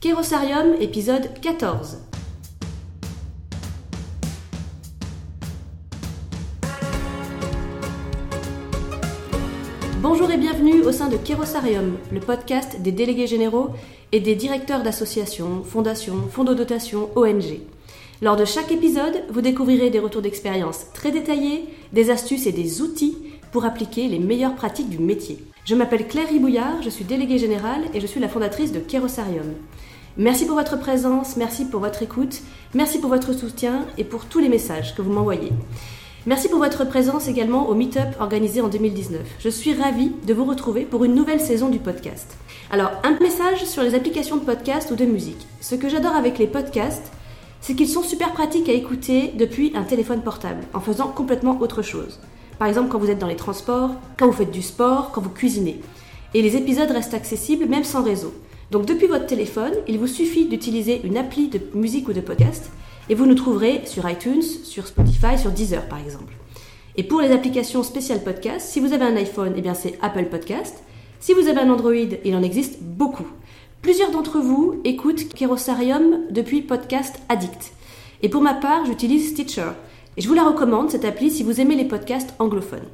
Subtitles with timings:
[0.00, 1.98] Kérosarium, épisode 14.
[10.00, 13.70] Bonjour et bienvenue au sein de Kérosarium, le podcast des délégués généraux
[14.12, 17.58] et des directeurs d'associations, fondations, fonds de dotation, ONG.
[18.22, 22.82] Lors de chaque épisode, vous découvrirez des retours d'expérience très détaillés, des astuces et des
[22.82, 23.18] outils
[23.50, 25.44] pour appliquer les meilleures pratiques du métier.
[25.64, 29.54] Je m'appelle Claire Ribouillard, je suis déléguée générale et je suis la fondatrice de Kérosarium.
[30.20, 32.40] Merci pour votre présence, merci pour votre écoute,
[32.74, 35.52] merci pour votre soutien et pour tous les messages que vous m'envoyez.
[36.26, 39.20] Merci pour votre présence également au Meetup organisé en 2019.
[39.38, 42.36] Je suis ravie de vous retrouver pour une nouvelle saison du podcast.
[42.72, 45.46] Alors, un message sur les applications de podcast ou de musique.
[45.60, 47.12] Ce que j'adore avec les podcasts,
[47.60, 51.82] c'est qu'ils sont super pratiques à écouter depuis un téléphone portable, en faisant complètement autre
[51.82, 52.18] chose.
[52.58, 55.30] Par exemple, quand vous êtes dans les transports, quand vous faites du sport, quand vous
[55.30, 55.80] cuisinez.
[56.34, 58.34] Et les épisodes restent accessibles même sans réseau.
[58.70, 62.70] Donc depuis votre téléphone, il vous suffit d'utiliser une appli de musique ou de podcast
[63.08, 66.34] et vous nous trouverez sur iTunes, sur Spotify, sur Deezer par exemple.
[66.96, 70.26] Et pour les applications spéciales podcast, si vous avez un iPhone, eh bien c'est Apple
[70.26, 70.82] Podcast.
[71.18, 71.92] Si vous avez un Android,
[72.24, 73.26] il en existe beaucoup.
[73.80, 77.72] Plusieurs d'entre vous écoutent Kerosarium depuis Podcast Addict.
[78.22, 79.70] Et pour ma part, j'utilise Stitcher.
[80.16, 82.88] Et je vous la recommande, cette appli, si vous aimez les podcasts anglophones.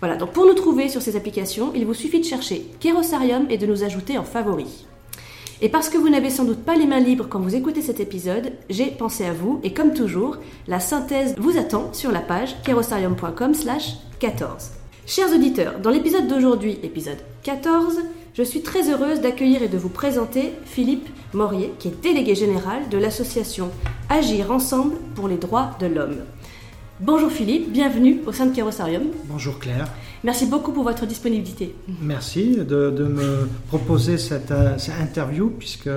[0.00, 3.58] Voilà, donc pour nous trouver sur ces applications, il vous suffit de chercher Kerosarium et
[3.58, 4.86] de nous ajouter en favoris.
[5.60, 7.98] Et parce que vous n'avez sans doute pas les mains libres quand vous écoutez cet
[7.98, 10.36] épisode, j'ai pensé à vous et comme toujours,
[10.68, 14.70] la synthèse vous attend sur la page kerosarium.com slash 14.
[15.04, 17.98] Chers auditeurs, dans l'épisode d'aujourd'hui, épisode 14,
[18.34, 22.88] je suis très heureuse d'accueillir et de vous présenter Philippe Morier, qui est délégué général
[22.88, 23.70] de l'association
[24.10, 26.18] Agir ensemble pour les droits de l'homme.
[27.00, 29.04] Bonjour Philippe, bienvenue au sein de Kérosarium.
[29.26, 29.86] Bonjour Claire.
[30.24, 31.72] Merci beaucoup pour votre disponibilité.
[32.02, 35.88] Merci de, me proposer cette, euh, interview puisque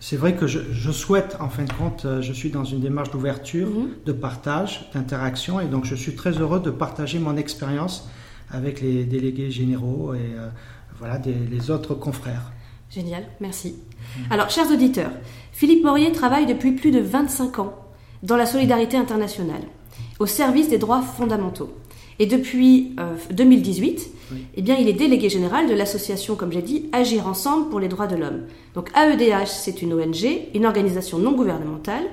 [0.00, 3.10] c'est vrai que je, souhaite, en fin de compte, euh, je suis dans une démarche
[3.10, 3.88] d'ouverture, mhm.
[4.04, 8.06] de partage, d'interaction et donc je suis très heureux de partager mon expérience
[8.50, 10.50] avec les délégués généraux et euh,
[10.98, 12.52] voilà, les autres confrères.
[12.90, 13.76] Génial, merci.
[14.28, 15.10] Alors, chers auditeurs,
[15.52, 17.74] Philippe Morier travaille depuis plus de 25 ans
[18.22, 19.62] dans la solidarité internationale
[20.18, 21.72] au service des droits fondamentaux.
[22.18, 22.94] Et depuis
[23.30, 27.70] 2018, euh, eh bien, il est délégué général de l'association, comme j'ai dit, Agir ensemble
[27.70, 28.42] pour les droits de l'homme.
[28.74, 32.04] Donc AEDH, c'est une ONG, une organisation non gouvernementale,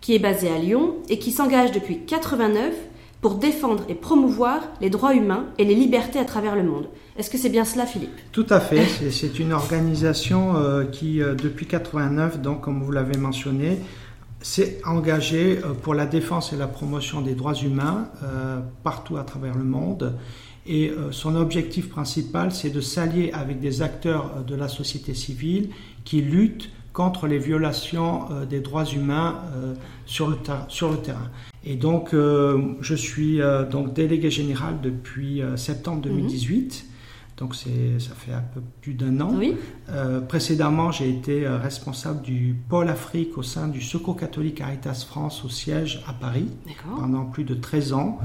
[0.00, 2.72] qui est basée à Lyon et qui s'engage depuis 89
[3.20, 6.88] pour défendre et promouvoir les droits humains et les libertés à travers le monde.
[7.18, 8.18] Est-ce que c'est bien cela, Philippe?
[8.32, 8.86] Tout à fait.
[9.10, 13.78] C'est une organisation euh, qui, euh, depuis 89, donc comme vous l'avez mentionné,
[14.42, 19.24] s'est engagé euh, pour la défense et la promotion des droits humains euh, partout à
[19.24, 20.14] travers le monde.
[20.66, 25.70] Et euh, son objectif principal, c'est de s'allier avec des acteurs de la société civile
[26.04, 29.36] qui luttent contre les violations des droits humains
[30.06, 30.36] sur, le
[30.66, 31.30] sur le terrain.
[31.64, 33.38] Et donc, je suis
[33.70, 36.89] donc délégué général depuis septembre 2018.
[37.40, 39.32] Donc ça fait un peu plus d'un an.
[39.88, 45.06] Euh, précédemment, j'ai été euh, responsable du pôle Afrique au sein du Secours catholique Caritas
[45.08, 46.48] France au siège à Paris
[46.98, 48.18] pendant plus de 13 ans.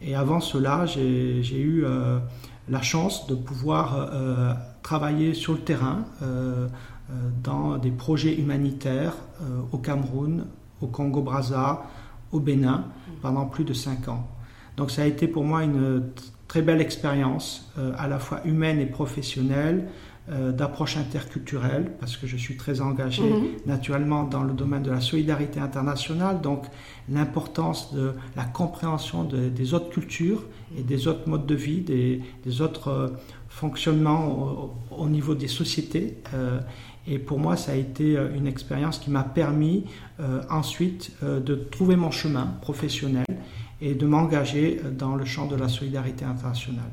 [0.00, 2.20] Et avant cela, j'ai eu euh,
[2.68, 4.08] la chance de pouvoir
[4.82, 6.04] travailler sur le terrain
[7.42, 9.14] dans des projets humanitaires
[9.72, 10.46] au Cameroun,
[10.80, 11.82] au Congo-Brazza,
[12.30, 12.84] au Bénin
[13.20, 14.28] pendant plus de 5 ans.
[14.76, 16.04] Donc ça a été pour moi une
[16.50, 19.86] très belle expérience, euh, à la fois humaine et professionnelle,
[20.32, 23.46] euh, d'approche interculturelle, parce que je suis très engagé mhm.
[23.66, 26.64] naturellement dans le domaine de la solidarité internationale, donc
[27.08, 30.42] l'importance de la compréhension des autres cultures
[30.76, 33.08] et des autres modes de vie, des, autres euh,
[33.48, 36.16] fonctionnements au, niveau des sociétés.
[37.06, 39.84] et pour moi, ça a été une expérience qui m'a permis
[40.50, 43.26] ensuite de trouver mon chemin professionnel
[43.80, 46.90] et de m'engager dans le champ de la solidarité internationale.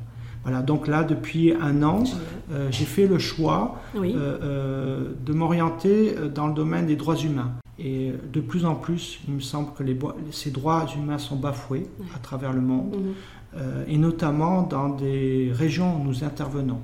[0.47, 2.05] Voilà, donc là, depuis un an,
[2.53, 7.51] euh, j'ai fait le choix euh, euh, de m'orienter dans le domaine des droits humains.
[7.79, 9.99] Et de plus en plus, il me semble que les,
[10.31, 13.61] ces droits humains sont bafoués à travers le monde, mhm.
[13.87, 16.79] et notamment dans des régions où nous intervenons.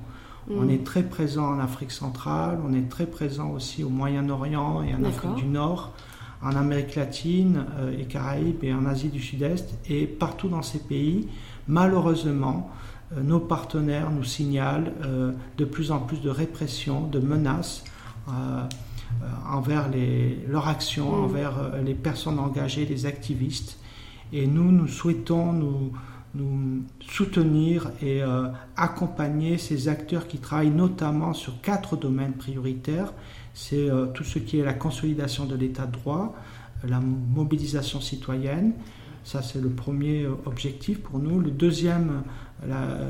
[0.50, 0.70] On mhm.
[0.70, 5.04] est très présent en Afrique centrale, on est très présent aussi au Moyen-Orient et en
[5.04, 5.94] Afrique du Nord
[6.44, 9.78] en Amérique latine euh, et Caraïbes et en Asie du Sud-Est.
[9.88, 11.28] Et partout dans ces pays,
[11.66, 12.70] malheureusement,
[13.16, 17.84] euh, nos partenaires nous signalent euh, de plus en plus de répression, de menaces
[19.46, 21.24] envers les, leur action, mm.
[21.24, 21.52] envers
[21.84, 23.78] les personnes engagées, les activistes.
[24.32, 25.92] Et nous, nous souhaitons nous,
[26.34, 28.22] nous soutenir et
[28.78, 33.12] accompagner ces acteurs qui travaillent notamment sur quatre domaines prioritaires
[33.54, 36.34] c'est tout ce qui est la consolidation de l'état de droit,
[36.86, 38.72] la mobilisation citoyenne.
[39.22, 41.40] Ça, c'est le premier objectif pour nous.
[41.40, 42.24] Le deuxième,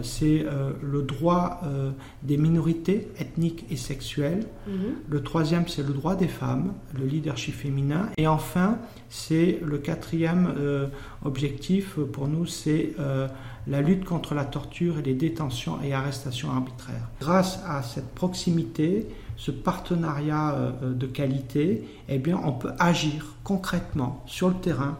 [0.03, 1.91] c'est euh, le droit euh,
[2.23, 4.47] des minorités ethniques et sexuelles.
[4.67, 4.75] Mhm.
[5.09, 8.09] Le troisième, c'est le droit des femmes, le leadership féminin.
[8.17, 10.87] Et enfin, c'est le quatrième euh,
[11.25, 12.95] objectif pour nous, c'est
[13.67, 17.09] la lutte contre la torture et les détentions et arrestations arbitraires.
[17.21, 19.07] Grâce à cette proximité,
[19.45, 24.97] ce partenariat de qualité, eh bien, on peut agir concrètement sur le terrain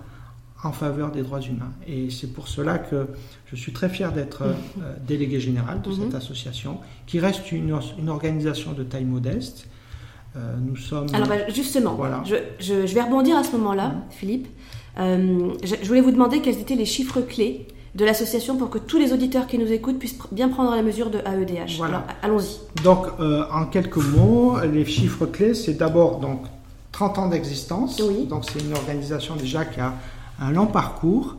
[0.65, 1.73] en faveur des droits humains.
[1.87, 3.09] Et c'est pour cela que
[3.47, 4.55] je suis très fier d'être euh,
[5.07, 6.17] délégué général de cette mhm.
[6.17, 9.67] association, qui reste une, une organisation de taille modeste.
[10.37, 11.07] Euh, nous sommes.
[11.15, 12.23] Alors bah, justement, voilà.
[12.25, 14.03] je, je, vais rebondir à ce moment-là, mhm.
[14.11, 14.49] Philippe.
[14.99, 18.99] Euh, je, voulais vous demander quels étaient les chiffres clés de l'association pour que tous
[18.99, 21.77] les auditeurs qui nous écoutent puissent bien prendre la mesure de AEDH.
[21.79, 22.07] Voilà.
[22.23, 22.59] allons-y.
[22.83, 26.43] Donc, en quelques mots, les chiffres clés, c'est d'abord donc
[26.93, 28.03] 30 ans d'existence.
[28.05, 28.27] Oui.
[28.27, 29.95] Donc, c'est une organisation déjà qui a
[30.41, 31.37] un long parcours.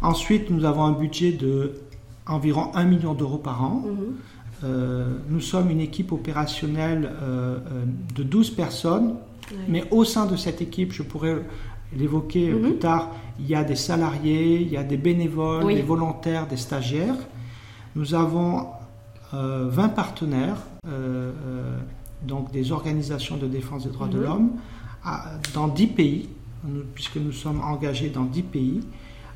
[0.00, 1.74] Ensuite, nous avons un budget de
[2.26, 3.82] environ 1 million d'euros par an.
[3.86, 4.14] Mhm.
[4.64, 7.84] Euh, nous sommes une équipe opérationnelle euh, euh,
[8.14, 9.14] de 12 personnes,
[9.66, 11.36] mais au sein de cette équipe, je pourrais
[11.96, 12.62] l'évoquer mhm.
[12.62, 16.56] plus tard, il y a des salariés, il y a des bénévoles, des volontaires, des
[16.56, 17.16] stagiaires.
[17.94, 18.66] Nous avons
[19.32, 20.56] 20 partenaires,
[22.22, 24.24] donc des organisations de défense des droits de mhm.
[24.24, 24.50] l'homme,
[25.54, 26.28] dans 10 pays
[26.94, 28.80] puisque nous sommes engagés dans 10 pays.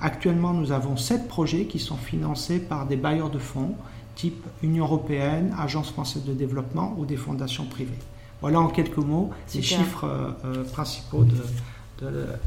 [0.00, 3.74] Actuellement, nous avons 7 projets qui sont financés par des bailleurs de fonds,
[4.16, 7.98] type Union européenne, Agence française de développement ou des fondations privées.
[8.40, 11.36] Voilà en quelques mots les chiffres euh, euh, principaux de,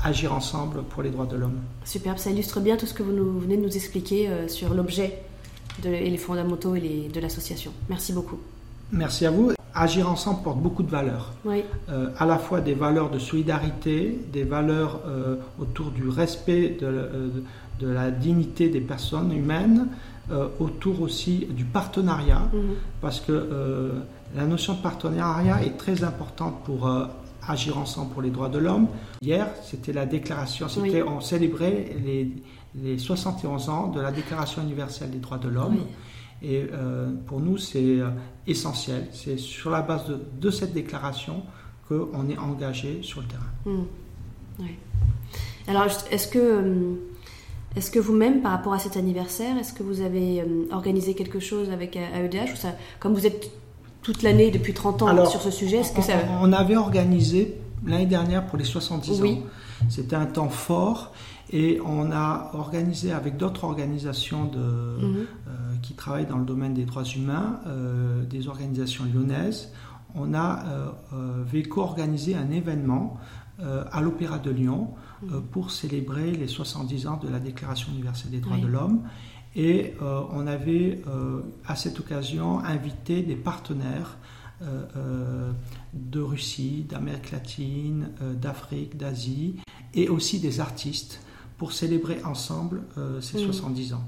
[0.04, 1.60] Agir ensemble pour les droits de l'homme.
[1.84, 5.22] Superbe, ça illustre bien tout ce que vous venez de nous expliquer euh, sur l'objet
[5.84, 7.72] et les fondamentaux et de l'association.
[7.90, 8.40] Merci beaucoup.
[8.92, 9.52] Merci à vous.
[9.74, 11.34] Agir ensemble porte beaucoup de valeurs.
[11.90, 16.86] Euh, à la fois des valeurs de solidarité, des valeurs euh, autour du respect de,
[16.86, 17.28] euh,
[17.82, 19.88] de, la dignité des personnes humaines,
[20.60, 22.74] autour aussi du partenariat, mhm.
[23.00, 23.92] parce que
[24.36, 26.90] la notion de partenariat est très importante pour
[27.48, 28.88] agir ensemble pour les droits de l'homme.
[29.22, 32.32] Hier, c'était la déclaration, c'était, on célébrait les,
[32.82, 35.80] les 71 ans de la Déclaration universelle des droits de l'homme.
[36.42, 38.10] Et euh, pour nous, c'est euh,
[38.46, 39.08] essentiel.
[39.12, 40.04] C'est sur la base
[40.40, 41.44] de, cette déclaration
[41.88, 43.44] qu'on est engagé sur le terrain.
[43.66, 44.66] Mmh.
[45.68, 46.94] Alors, est-ce que, euh,
[47.76, 51.70] est que vous-même, par rapport à cet anniversaire, est-ce que vous avez organisé quelque chose
[51.70, 53.50] avec AEDH ou ça, Comme vous êtes
[54.06, 56.14] toute l'année depuis 30 ans sur ce sujet, est-ce que ça...
[56.40, 59.38] On avait organisé l'année dernière pour les 70 ans.
[59.90, 61.12] C'était un temps fort
[61.52, 65.16] et on a organisé avec d'autres organisations de, mhm.
[65.48, 69.72] euh, qui travaillent dans le domaine des droits humains, euh, des organisations lyonnaises,
[70.14, 70.64] on a
[71.14, 73.18] euh, co-organisé un événement
[73.92, 74.90] à l'Opéra de Lyon
[75.24, 75.42] mhm.
[75.52, 79.02] pour célébrer les 70 ans de la Déclaration universelle des droits de l'homme.
[79.56, 81.02] Et on avait
[81.66, 84.18] à cette occasion invité des partenaires
[85.94, 88.10] de Russie, d'Amérique latine,
[88.42, 89.56] d'Afrique, d'Asie,
[89.96, 91.22] et aussi des artistes
[91.58, 93.96] pour célébrer ensemble euh, ces 70 mm.
[93.96, 94.04] ans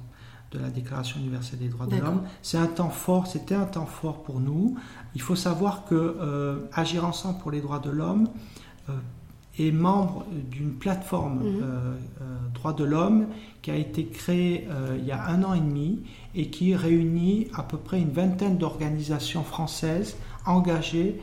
[0.51, 2.23] de la Déclaration universelle des droits de l'homme.
[2.41, 4.77] C'est un temps fort, c'était un temps fort pour nous.
[5.13, 8.29] Il faut savoir que euh, Agir ensemble pour les droits de l'homme
[8.89, 8.93] euh,
[9.59, 12.53] est membre d'une plateforme mm.
[12.53, 13.27] droits de l'homme
[13.67, 14.65] qui a été créée
[14.97, 15.99] il y a un an et demi
[16.33, 21.19] et qui réunit à peu près une vingtaine d'organisations françaises engagées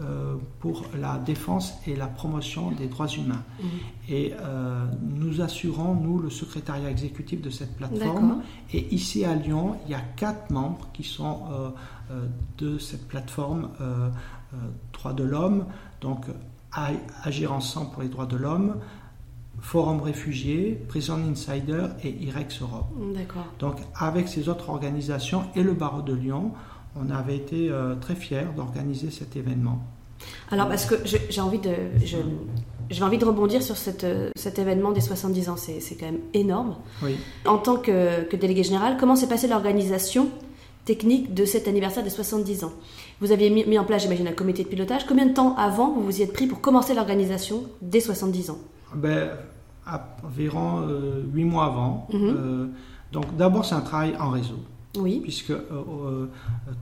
[0.00, 3.42] euh, pour la défense et la promotion des droits humains.
[3.60, 3.68] Mhm.
[4.08, 8.42] Et euh, nous assurons, nous, le secrétariat exécutif de cette plateforme.
[8.72, 11.40] Et ici à Lyon, il y a quatre membres qui sont
[12.12, 12.26] euh,
[12.58, 13.70] de cette plateforme
[14.92, 15.66] Droits de l'homme.
[16.00, 16.26] Donc,
[17.24, 18.76] Agir ensemble pour les droits de l'homme.
[19.60, 22.86] Forum Réfugiés, Prison Insider et IREX Europe.
[23.58, 26.52] Donc avec ces autres organisations et le barreau de Lyon,
[26.96, 29.80] on avait été euh, très fiers d'organiser cet événement.
[30.50, 31.72] Alors, parce que j'ai envie de.
[32.90, 36.20] J'ai envie de rebondir sur cette, euh, cet événement des 70 ans, c'est quand même
[36.32, 36.76] énorme.
[37.02, 37.16] Oui.
[37.44, 40.30] En tant que, que délégué général, comment s'est passée l'organisation
[40.86, 42.72] technique de cet anniversaire des 70 ans?
[43.20, 45.04] Vous aviez mis, en place, j'imagine, un comité de pilotage.
[45.06, 48.58] Combien de temps avant vous vous y êtes pris pour commencer l'organisation des 70 ans?
[48.94, 49.30] Ben,
[50.22, 52.06] Environ euh, 8 mois avant.
[52.12, 52.70] Mhm.
[53.10, 54.58] donc d'abord, c'est un travail en réseau.
[54.96, 55.20] Oui.
[55.22, 56.26] Puisque euh, euh,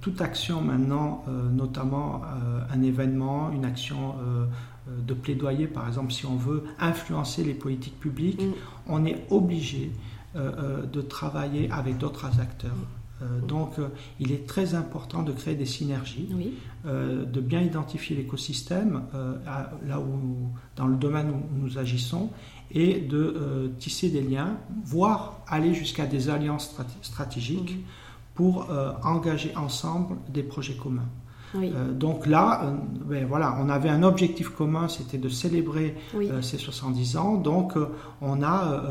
[0.01, 2.23] toute action maintenant, euh, notamment
[2.73, 4.15] un événement, une action
[4.87, 8.53] de plaidoyer, par exemple, si on veut influencer les politiques publiques, mm.
[8.89, 9.91] on est obligé
[10.35, 12.71] de travailler avec d'autres acteurs.
[13.23, 13.89] Euh, donc, euh,
[14.21, 16.53] il est très important de créer des synergies, Oui.
[16.87, 19.03] euh, de bien identifier l'écosystème
[19.47, 22.29] à- là où, dans le domaine où nous agissons,
[22.73, 27.83] et de tisser des liens, voire aller jusqu'à des alliances stratégiques Mhm.
[28.35, 28.69] pour
[29.05, 31.09] engager ensemble des projets communs.
[31.55, 31.73] Oui.
[31.95, 32.75] Donc là,
[33.09, 36.29] ben voilà, on avait un objectif commun, c'était de célébrer oui.
[36.43, 37.37] ces 70 ans.
[37.37, 37.75] Donc,
[38.21, 38.83] on a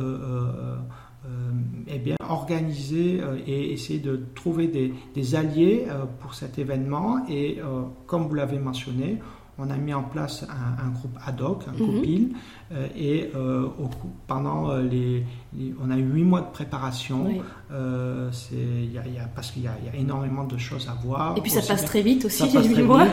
[1.87, 7.25] eh bien, organisé euh, et essayé de trouver des, des alliés euh, pour cet événement.
[7.29, 9.19] Et euh, comme vous l'avez mentionné,
[9.57, 11.77] on a mis en place un, un groupe ad hoc, un Mhm.
[11.95, 12.33] copil,
[12.73, 13.89] euh, et euh, au
[14.27, 15.23] pendant euh, les,
[15.57, 17.27] les- on a eu huit mois de préparation.
[17.27, 17.41] Oui.
[17.71, 20.01] Euh, c'est- il y a- il y a- parce qu'il y, a il y a
[20.01, 21.37] énormément de choses à voir.
[21.37, 23.07] Et puis ça Aussi passe très vite aussi, les huit mois.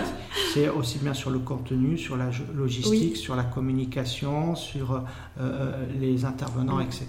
[0.53, 5.01] C'est aussi bien sur le contenu, sur la logistique, sur la communication, sur euh,
[5.41, 6.83] euh, les intervenants, Mm.
[6.83, 7.07] etc.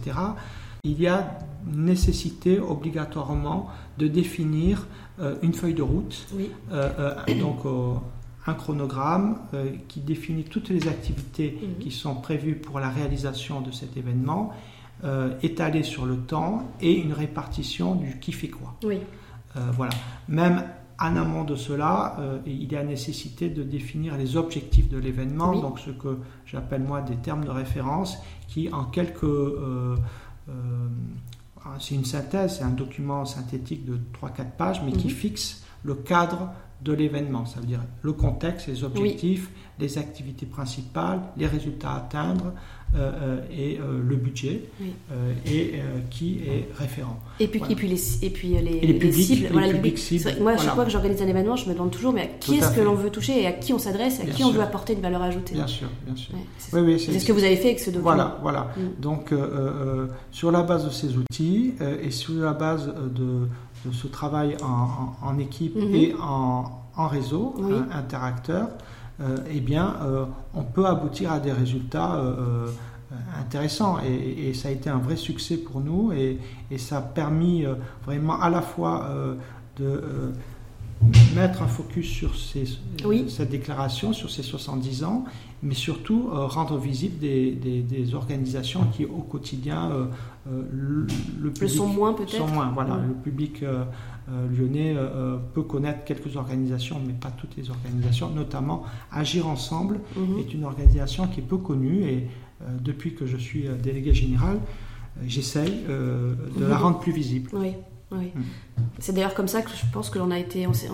[0.86, 4.86] Il y a nécessité obligatoirement de définir
[5.22, 6.50] euh, une feuille de route, Oui.
[6.74, 6.90] euh,
[7.30, 7.60] euh, donc
[8.46, 9.38] un chronogramme
[9.88, 11.78] qui définit toutes les activités Mhm.
[11.80, 14.52] qui sont prévues pour la réalisation de cet événement,
[15.42, 18.76] étalées sur le temps et une répartition du qui fait quoi.
[18.84, 18.98] Oui.
[19.78, 19.94] Voilà.
[20.28, 20.64] Même
[21.00, 25.52] en amont de cela, euh, il y a nécessité de définir les objectifs de l'événement,
[25.52, 25.62] Oui.
[25.62, 28.18] donc ce que j'appelle moi des termes de référence,
[28.50, 29.24] qui en quelques...
[29.24, 29.96] euh,
[31.80, 35.14] c'est une synthèse, c'est un document synthétique de 3-4 pages, mais qui Mhm.
[35.14, 36.50] fixe le cadre
[36.84, 39.50] de l'événement, ça veut dire le contexte, les objectifs,
[39.80, 42.54] les activités principales, les résultats à atteindre
[42.96, 44.94] euh, euh, et euh, le budget, Oui.
[45.12, 47.20] euh, et qui est référent.
[47.40, 47.74] Et puis, Voilà.
[47.74, 49.42] et puis les, et puis les, Et les publics, cibles.
[49.44, 50.76] les voilà, publics cibles, Moi, à chaque voilà.
[50.76, 52.94] fois que j'organise un événement, je me demande toujours, mais à qui est-ce que l'on
[52.94, 55.24] veut toucher et à qui on s'adresse à Bien qui on veut apporter une valeur
[55.24, 55.56] ajoutée.
[55.56, 56.36] Bien sûr, bien sûr.
[56.36, 58.04] Ouais, c'est Oui, oui, c'est ce que vous avez fait avec ce document.
[58.04, 58.68] Voilà, voilà.
[58.78, 59.02] Mm.
[59.02, 59.34] Donc,
[60.32, 61.74] sur la base de ces outils
[62.04, 63.48] et sur la base de,
[63.86, 65.94] de ce travail en, en- en équipe Mhm.
[65.96, 67.74] et en, en réseau, Oui.
[67.76, 68.70] hein, interacteur,
[69.22, 72.68] euh, eh bien, euh, on peut aboutir à des résultats euh,
[73.12, 73.98] euh, intéressants.
[74.06, 76.40] Et, et ça a été un vrai succès pour nous et,
[76.72, 77.76] et ça a permis euh,
[78.06, 79.36] vraiment à la fois euh,
[79.78, 80.32] de euh,
[81.36, 82.64] mettre un focus sur ces,
[83.06, 83.30] Oui.
[83.30, 85.26] cette déclaration, sur ces 70 ans,
[85.64, 90.06] mais surtout euh, rendre visible des, des- des organisations qui au quotidien euh,
[90.52, 91.08] euh, le, le
[91.42, 92.32] Le public sont moins peut-être.
[92.38, 92.70] sont moins.
[92.74, 93.64] Voilà, le public
[94.58, 94.96] lyonnais
[95.54, 98.30] peut connaître quelques organisations, mais pas toutes les organisations.
[98.30, 100.40] Notamment, Agir ensemble Mhm.
[100.40, 102.28] est une organisation qui est peu connue et
[102.82, 104.58] depuis que je suis délégué général,
[105.26, 107.50] j'essaye de la rendre plus visible.
[107.54, 107.72] Oui,
[108.20, 108.32] oui.
[108.36, 108.42] Mm.
[109.00, 110.88] C'est d'ailleurs comme ça que je pense que l'on a été, on s'est,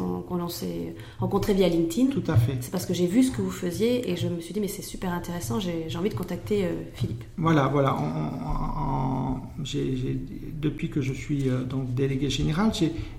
[0.50, 2.08] s'est rencontré via LinkedIn.
[2.12, 2.58] Tout à fait.
[2.62, 4.68] C'est parce que j'ai vu ce que vous faisiez et je me suis dit mais
[4.68, 5.60] c'est super intéressant.
[5.60, 7.24] J'ai, envie de contacter euh, Philippe.
[7.38, 7.94] Voilà, voilà.
[7.96, 10.20] En- en- en- j'ai- j'ai-
[10.54, 12.72] depuis que je suis euh, donc délégué général,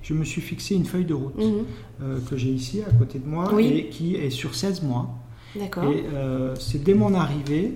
[0.03, 1.65] je me suis fixé une feuille de route Mhm.
[2.03, 3.67] euh, que j'ai ici à côté de moi Oui.
[3.67, 5.09] et qui est sur 16 mois.
[5.57, 5.85] D'accord.
[5.85, 7.75] Et euh, c'est dès mon arrivée,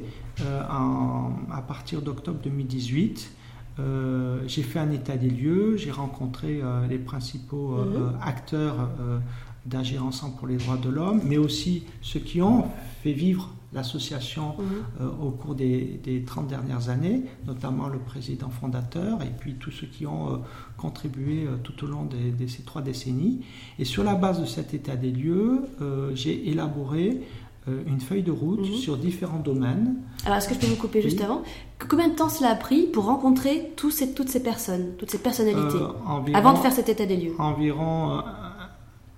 [0.71, 3.31] à partir d'octobre 2018,
[3.81, 8.19] euh, j'ai fait un état des lieux, j'ai rencontré euh, les principaux euh, Mhm.
[8.23, 8.91] acteurs
[9.67, 12.67] d'Agir ensemble pour les droits de l'homme, mais aussi ceux qui ont
[13.03, 15.09] fait vivre l'association Mhm.
[15.21, 19.89] au cours des, des 30 dernières années, notamment le président fondateur et puis tous ceux
[19.89, 20.43] qui ont
[20.77, 23.41] contribué tout au long de ces trois décennies.
[23.81, 25.63] Et sur la base de cet état des lieux,
[26.15, 27.23] j'ai élaboré
[27.67, 28.75] une feuille de route Mhm.
[28.75, 29.97] sur différents domaines.
[30.27, 31.43] Alors est-ce que je peux vous couper juste avant
[31.89, 35.19] Combien de temps cela a pris pour rencontrer tous ces, toutes ces personnes, toutes ces
[35.19, 38.21] personnalités euh, environ, avant de faire cet état des lieux environ euh,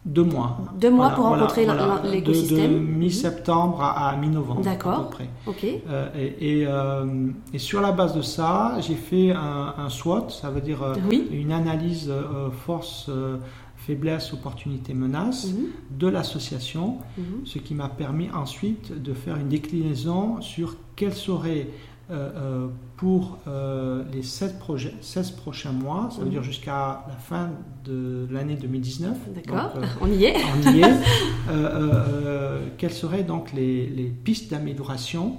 [0.04, 0.58] deux mois.
[0.80, 1.86] Deux mois Voilà, pour voilà, rencontrer voilà.
[1.86, 2.72] l'in- De- l'écosystème.
[2.74, 4.60] De, mi-septembre à, à mi-novembre.
[4.60, 4.92] D'accord.
[4.92, 5.28] À peu près.
[5.48, 5.66] Ok.
[5.88, 10.28] Euh, et, et, euh, et sur la base de ça, j'ai fait un, un SWOT,
[10.30, 11.26] ça veut dire euh, Oui.
[11.32, 13.38] une analyse euh, force, euh,
[13.86, 15.98] faiblesse, opportunité, menace Mhm.
[15.98, 17.24] de l'association, Mhm.
[17.44, 21.68] ce qui m'a permis ensuite de faire une déclinaison sur quels seraient
[22.08, 22.66] euh, euh,
[22.96, 26.30] pour euh, les 16, projets, 16 prochains mois, ça veut Mhm.
[26.30, 27.50] dire jusqu'à la fin
[27.84, 29.16] de l'année 2019.
[29.34, 29.72] D'accord.
[29.76, 30.36] Euh, On y est.
[30.36, 30.94] on y est.
[32.78, 35.36] Quelles seraient donc les, les pistes d'amélioration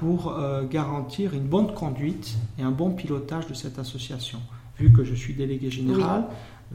[0.00, 0.34] pour
[0.70, 4.38] garantir une bonne conduite et un bon pilotage de cette association.
[4.78, 6.24] Vu que je suis délégué général,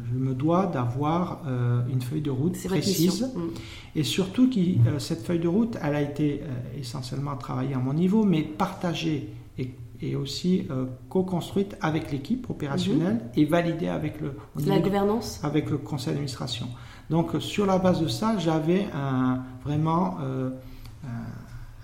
[0.05, 3.31] je me dois d'avoir euh, une feuille de route précise.
[3.35, 3.49] Mhm.
[3.95, 7.79] et surtout qui, euh, cette feuille de route, elle a été euh, essentiellement travaillée à
[7.79, 10.67] mon niveau, mais partagée et, et aussi
[11.09, 14.33] co-construite avec l'équipe opérationnelle et validée avec le.
[14.65, 16.67] La gouvernance avec le conseil d'administration.
[17.09, 20.17] Donc sur la base de ça, j'avais un, vraiment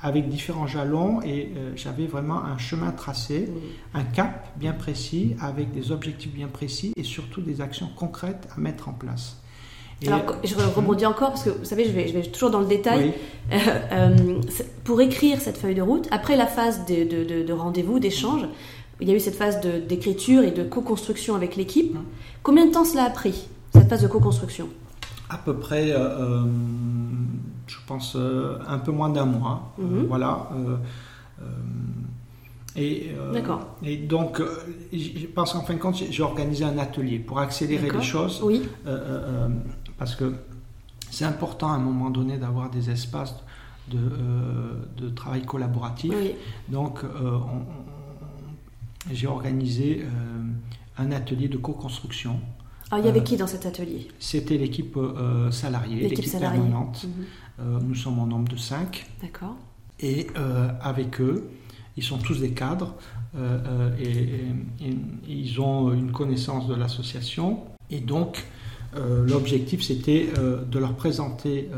[0.04, 3.50] avec différents jalons et j'avais vraiment un chemin tracé,
[3.94, 8.60] un cap bien précis, avec des objectifs bien précis et surtout des actions concrètes à
[8.60, 9.38] mettre en place.
[10.06, 12.68] Alors, je rebondis encore parce que vous savez, je vais, je vais toujours dans le
[12.68, 13.14] détail.
[14.84, 18.46] pour écrire cette feuille de route, après la phase de, de, de rendez-vous, d'échange,
[19.00, 21.98] il y a eu cette phase d'écriture et de co-construction avec l'équipe.
[22.44, 24.70] Combien de temps cela a pris, cette phase de co-construction?
[25.30, 26.44] À peu près, euh, euh,
[27.68, 29.74] je pense, euh, un peu moins d'un mois.
[29.78, 30.06] Mhm.
[30.08, 30.50] voilà.
[32.76, 33.12] et,
[33.84, 34.42] et donc,
[34.92, 38.42] je pense qu'en fin de compte, j'ai organisé un atelier pour accélérer les choses.
[38.44, 38.64] Oui.
[39.98, 40.34] parce que
[41.12, 43.36] c'est important à un moment donné d'avoir des espaces
[43.90, 44.00] de,
[44.98, 46.14] de travail collaboratif.
[46.16, 46.32] Oui.
[46.70, 47.62] Donc, on,
[49.12, 50.08] j'ai organisé euh,
[50.98, 52.40] un atelier de co-construction.
[52.92, 54.08] Alors, il y avait euh, qui dans cet atelier?
[54.20, 57.06] C'était l'équipe euh, salariée, l'équipe permanente.
[57.06, 57.26] Mhm.
[57.60, 59.06] Nous sommes en nombre de cinq.
[59.22, 59.56] D'accord.
[60.00, 60.28] Et
[60.82, 61.50] avec eux,
[61.96, 62.96] ils sont tous des cadres
[64.00, 64.46] et,
[65.28, 67.60] ils ont une connaissance de l'association.
[67.90, 68.44] Et donc,
[68.96, 71.70] l'objectif, c'était de leur présenter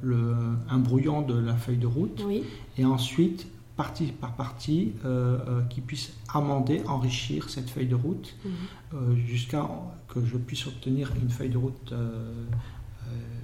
[0.00, 0.34] le,
[0.70, 2.22] un brouillon de la feuille de route.
[2.24, 2.44] Oui.
[2.78, 8.34] Et ensuite, partie par partie, euh, euh, qui puisse amender, enrichir cette feuille de route,
[8.44, 8.52] mhm.
[8.94, 9.68] euh, jusqu'à
[10.08, 11.94] que je puisse obtenir une feuille de route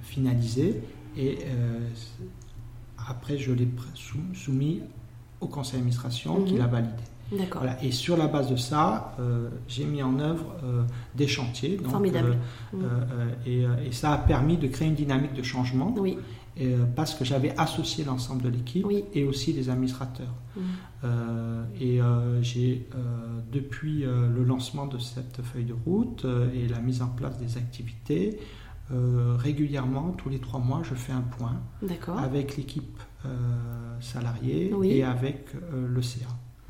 [0.01, 0.81] finalisée.
[1.17, 1.37] Et
[3.09, 3.67] après, je l'ai
[4.33, 4.81] soumis
[5.41, 6.59] au conseil d'administration qui mhm.
[6.59, 7.03] l'a validé.
[7.51, 7.83] Voilà.
[7.83, 9.15] Et sur la base de ça,
[9.67, 10.55] j'ai mis en œuvre
[11.15, 11.79] des chantiers.
[11.89, 12.37] Formidable.
[12.73, 12.83] Mhm.
[13.45, 15.93] et, et, ça a permis de créer une dynamique de changement.
[15.97, 16.17] Oui.
[16.61, 20.35] Euh, parce que j'avais associé l'ensemble de l'équipe et aussi les administrateurs.
[20.55, 20.61] Mmh.
[21.03, 22.87] Euh, et euh, j'ai,
[23.51, 28.39] depuis le lancement de cette feuille de route et la mise en place des activités,
[29.37, 31.61] régulièrement, tous les trois mois, je fais un point
[32.17, 32.99] avec l'équipe
[33.99, 36.27] salariée et avec le CA.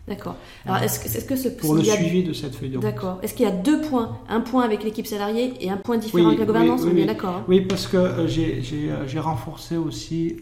[0.08, 0.36] D'accord.
[0.65, 2.84] Alors, est-ce que, est-ce que ce, pour le suivi de cette feuille de route.
[2.84, 3.20] D'accord.
[3.22, 6.27] Est-ce qu'il y a deux points, un point avec l'équipe salariée et un point différent
[6.27, 7.36] avec la gouvernance oui, est d'accord.
[7.36, 10.38] Hein oui, parce que euh, euh, j'ai renforcé aussi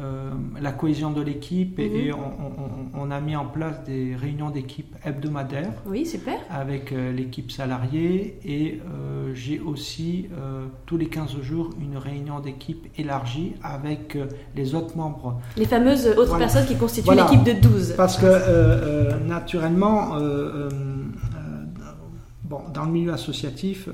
[0.00, 2.16] euh, la cohésion de l'équipe et, mhm.
[2.94, 5.70] on, a mis en place des réunions d'équipe hebdomadaires.
[5.86, 6.34] Oui, super.
[6.50, 10.26] Avec euh, l'équipe salariée et euh, j'ai aussi
[10.86, 14.18] tous les 15 jours une réunion d'équipe élargie avec
[14.56, 15.40] les autres membres.
[15.56, 17.94] Les fameuses autres personnes qui constituent l'équipe de 12.
[17.96, 20.16] Parce que naturellement,
[22.42, 23.88] bon, dans le milieu associatif,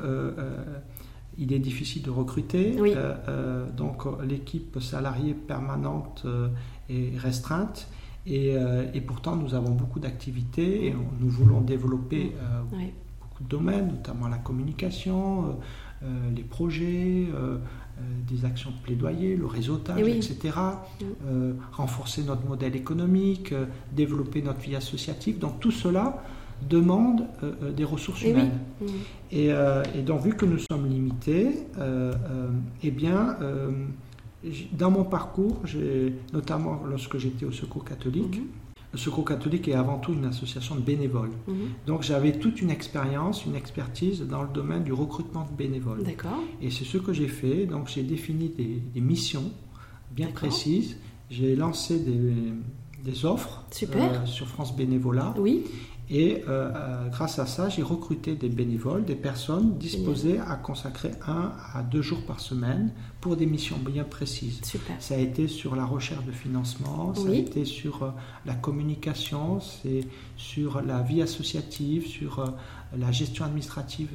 [1.41, 2.77] il est difficile de recruter.
[2.79, 6.49] Euh, euh, donc l'équipe salariée permanente euh,
[6.89, 7.89] est restreinte.
[8.27, 8.55] Et,
[9.07, 12.33] pourtant, nous avons beaucoup d'activités et nous voulons développer
[13.21, 15.59] beaucoup de domaines, notamment la communication,
[16.37, 17.27] les projets,
[18.29, 20.55] des actions de plaidoyer, le réseautage, etc.
[21.73, 23.53] renforcer notre modèle économique,
[23.91, 25.39] développer notre vie associative.
[25.39, 26.23] Donc tout cela
[26.69, 28.59] demande euh, euh, des ressources humaines.
[29.31, 31.67] Et, euh, et, donc, vu que nous sommes limités,
[32.83, 33.37] eh bien,
[34.73, 35.63] dans mon parcours,
[36.33, 38.47] notamment lorsque j'étais au Secours catholique, mhm.
[38.93, 41.33] le Secours catholique est avant tout une association de bénévoles.
[41.47, 41.55] Mhm.
[41.87, 46.03] Donc, j'avais toute une expérience, une expertise dans le domaine du recrutement de bénévoles.
[46.63, 47.67] Et c'est ce que j'ai fait.
[47.67, 49.53] Donc, j'ai défini des, missions
[50.11, 50.97] bien précises.
[51.31, 52.33] J'ai lancé des,
[53.05, 55.35] des offres sur France Bénévolat.
[55.39, 55.65] Oui.
[56.13, 61.13] Et euh, euh, grâce à ça, j'ai recruté des bénévoles, des personnes disposées à consacrer
[61.27, 64.61] un à deux jours par semaine pour des missions bien précises.
[64.65, 64.97] Super.
[64.99, 68.11] Ça a été sur la recherche de financement, ça a été sur euh,
[68.45, 70.05] la communication, c'est
[70.37, 72.45] sur la vie associative, sur
[72.97, 74.09] la gestion administrative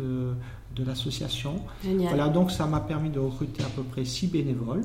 [0.76, 1.62] de l'association.
[1.84, 4.84] Voilà, donc ça m'a permis de recruter à peu près six bénévoles.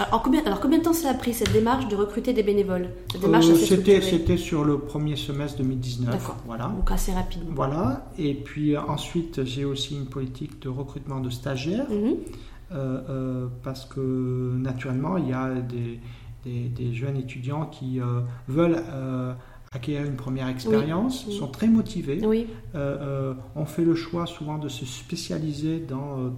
[0.00, 2.88] Alors combien, alors combien de temps ça a pris cette démarche de recruter des bénévoles?
[3.22, 6.10] Euh, C'était sur le premier semestre 2019.
[6.10, 6.36] D'accord.
[6.46, 6.68] Voilà.
[6.68, 7.52] Donc assez rapidement.
[7.54, 8.06] Voilà.
[8.18, 11.90] Et puis euh, ensuite, j'ai aussi une politique de recrutement de stagiaires.
[11.90, 12.16] Mhm.
[12.72, 15.98] Euh, parce que naturellement, il y a des,
[16.44, 17.98] des, jeunes étudiants qui
[18.46, 18.80] veulent
[19.72, 22.20] acquérir une première expérience, sont très motivés.
[22.24, 22.46] Oui.
[22.74, 26.30] on fait le choix souvent de se spécialiser dans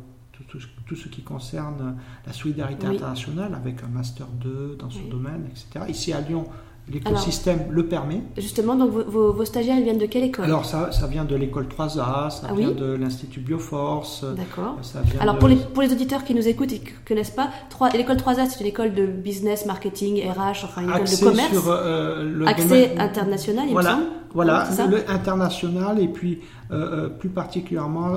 [0.48, 5.86] tout, ce qui concerne la solidarité internationale avec un Master 2 dans son domaine, etc.
[5.88, 6.46] Ici à Lyon,
[6.90, 8.22] l'écosystème le permet.
[8.36, 10.46] Justement, donc vos, stagiaires, ils viennent de quelle école?
[10.46, 14.24] Alors ça, ça vient de l'école 3A, ça ah vient de l'Institut Bioforce.
[14.36, 14.78] D'accord.
[15.20, 17.50] Alors pour, les, pour les auditeurs qui nous écoutent et qui ne connaissent pas,
[17.94, 21.50] l'école 3A, c'est une école de business, marketing, RH, enfin une école de commerce.
[21.52, 23.96] Sur, euh, le Accès international, il voilà.
[23.96, 24.12] me semble.
[24.34, 26.40] Voilà, le international et puis
[26.70, 28.12] euh, euh, plus particulièrement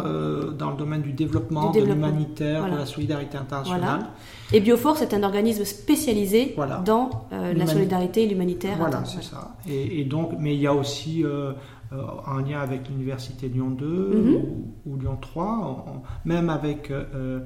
[0.58, 4.06] dans le domaine du développement, de l'humanitaire, de la solidarité internationale.
[4.54, 6.78] Et Bioforce est un organisme spécialisé Voilà.
[6.86, 8.78] dans euh, la solidarité et l'humanitaire.
[8.78, 9.24] Voilà, c'est ouais.
[9.24, 9.56] ça.
[9.68, 11.54] Et, et donc, mais il y a aussi euh,
[11.94, 14.36] euh, un lien avec l'université Lyon 2 Mhm.
[14.36, 17.40] ou, ou Lyon 3, en- en- même avec euh,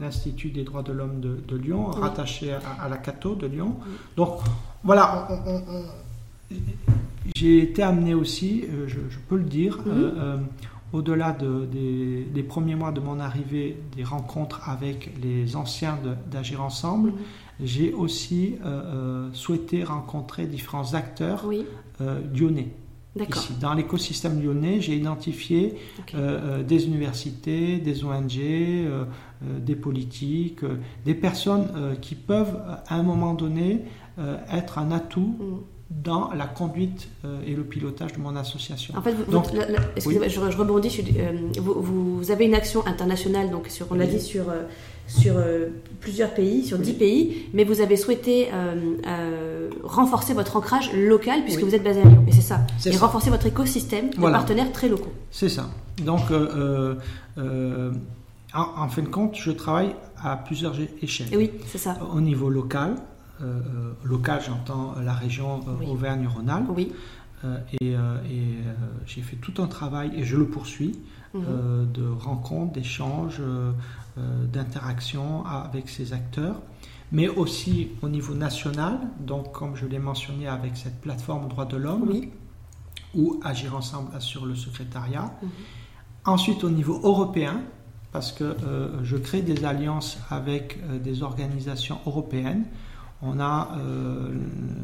[0.00, 2.00] l'Institut des droits de l'homme de, de Lyon, Oui.
[2.00, 3.76] rattaché à, à la Cato de Lyon.
[3.86, 3.92] Oui.
[4.16, 4.30] Donc,
[4.82, 5.28] voilà,
[7.36, 10.40] j'ai été amené aussi, je, je peux le dire, Mhm.
[10.92, 15.98] Au-delà de- des, des premiers mois de mon arrivée, des rencontres avec les anciens
[16.30, 17.12] d'Agir Ensemble,
[17.62, 21.64] j'ai aussi euh, euh, souhaité rencontrer différents acteurs Oui,
[22.00, 22.68] euh, lyonnais.
[23.34, 25.74] Ici, dans l'écosystème lyonnais, j'ai identifié
[26.14, 28.38] euh, des universités, des ONG,
[29.42, 30.60] des politiques,
[31.04, 31.66] des personnes
[32.00, 33.82] qui peuvent, à un moment donné,
[34.52, 35.58] être un atout Mhm.
[35.90, 38.94] Dans la conduite euh, et le pilotage de mon association.
[38.96, 40.90] En fait, vous, Donc, vous- la- la- excusez-moi, je, je rebondis.
[40.90, 41.80] je euh, vous,
[42.20, 44.64] vous avez une action internationale, donc sur, on l'a dit sur euh,
[45.06, 45.36] sur
[46.00, 46.84] plusieurs pays, sur Oui.
[46.84, 48.48] 10 pays, mais vous avez souhaité
[49.82, 52.24] renforcer votre ancrage local puisque vous êtes basé à Lyon.
[52.28, 52.60] Et c'est ça.
[52.84, 53.06] Et ça.
[53.06, 54.36] renforcer votre écosystème de Voilà.
[54.36, 55.12] partenaires très locaux.
[55.30, 55.70] C'est ça.
[56.04, 56.20] Donc,
[57.38, 61.28] en, en fin de compte, je travaille à plusieurs échelles.
[61.32, 61.96] Et oui, c'est ça.
[62.14, 62.96] Au niveau local,
[64.04, 65.86] local, j'entends la région euh, Oui.
[65.88, 66.92] Auvergne-Rhône-Alpes, Oui.
[67.44, 68.72] euh, et, euh, et, euh,
[69.06, 70.98] j'ai fait tout un travail, et je le poursuis,
[71.34, 71.42] Mhm.
[71.46, 73.72] euh, de rencontres, d'échanges, euh,
[74.18, 76.56] euh, d'interactions avec ces acteurs,
[77.12, 81.76] mais aussi au niveau national, donc comme je l'ai mentionné avec cette plateforme Droits de
[81.76, 82.30] l'Homme, Oui.
[83.14, 85.30] ou Agir Ensemble assure le secrétariat.
[85.42, 85.48] Mhm.
[86.26, 87.60] Ensuite, au niveau européen,
[88.12, 92.64] parce que euh, je crée des alliances avec euh, des organisations européennes.
[93.20, 94.30] On a, euh,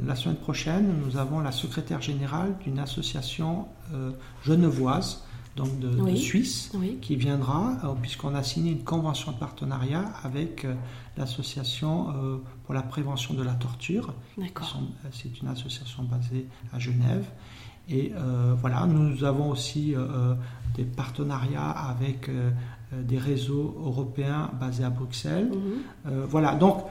[0.05, 4.11] la semaine prochaine, nous avons la secrétaire générale d'une association euh,
[4.42, 5.23] genevoise,
[5.55, 6.16] donc de.
[6.16, 6.99] Suisse, Oui.
[7.01, 10.66] qui viendra, euh, puisqu'on a signé une convention de partenariat avec
[11.16, 12.09] l'association
[12.64, 14.12] pour la prévention de la torture.
[15.12, 17.25] C'est une association basée à Genève.
[17.88, 18.12] Et
[18.61, 19.94] voilà, nous avons aussi
[20.75, 22.29] des partenariats avec
[23.03, 25.51] des réseaux européens basés à Bruxelles.
[25.51, 25.57] Mhm.
[26.13, 26.85] Euh, voilà, donc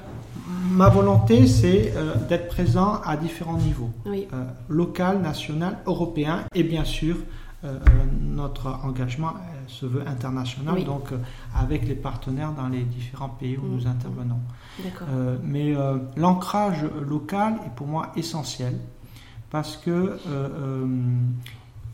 [0.70, 4.28] ma volonté, c'est euh, d'être présent à différents niveaux, Oui.
[4.34, 7.16] euh, local, national, européen, et bien sûr,
[7.64, 7.80] euh, euh,
[8.22, 10.84] notre engagement euh, se veut international, Oui.
[10.84, 11.18] donc euh,
[11.58, 13.76] avec les partenaires dans les différents pays où Mhm.
[13.76, 14.40] nous intervenons.
[15.10, 18.76] Euh, mais euh, l'ancrage local est pour moi essentiel
[19.52, 20.86] parce que euh, euh,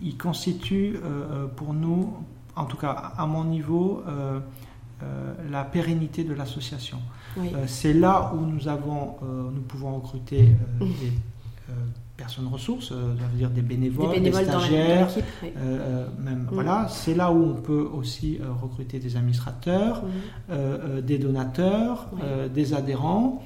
[0.02, 2.14] il constitue euh, euh, pour nous,
[2.60, 4.40] en tout cas à mon niveau, euh,
[5.02, 7.00] euh, la pérennité de l'association.
[7.38, 7.52] Oui.
[7.56, 9.16] Euh, C'est là où nous avons,
[9.56, 10.88] nous pouvons recruter Mhm.
[11.02, 11.12] des
[12.18, 15.08] personnes ressources, ça veut dire des bénévoles, Des bénévoles dans stagiaires,
[15.44, 15.50] oui.
[16.20, 16.48] même Mhm.
[16.52, 16.88] voilà.
[16.90, 20.04] C'est là où on peut aussi recruter des administrateurs,
[20.50, 21.02] Mhm.
[21.02, 22.20] des donateurs, Oui.
[22.54, 23.42] des adhérents.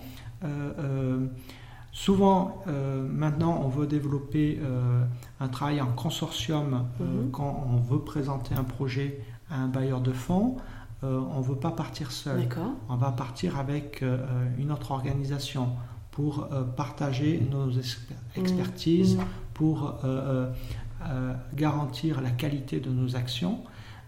[1.96, 5.04] Souvent, euh, maintenant, on veut développer euh,
[5.40, 7.32] un travail en consortium euh, Mhm.
[7.32, 10.58] quand on veut présenter un projet à un bailleur de fonds.
[11.06, 12.48] on ne veut pas partir seul.
[12.88, 14.02] On va partir avec
[14.58, 15.68] une autre organisation
[16.12, 19.24] pour partager nos exper- expertises, Mhm.
[19.54, 19.96] pour
[21.54, 23.60] garantir la qualité de nos actions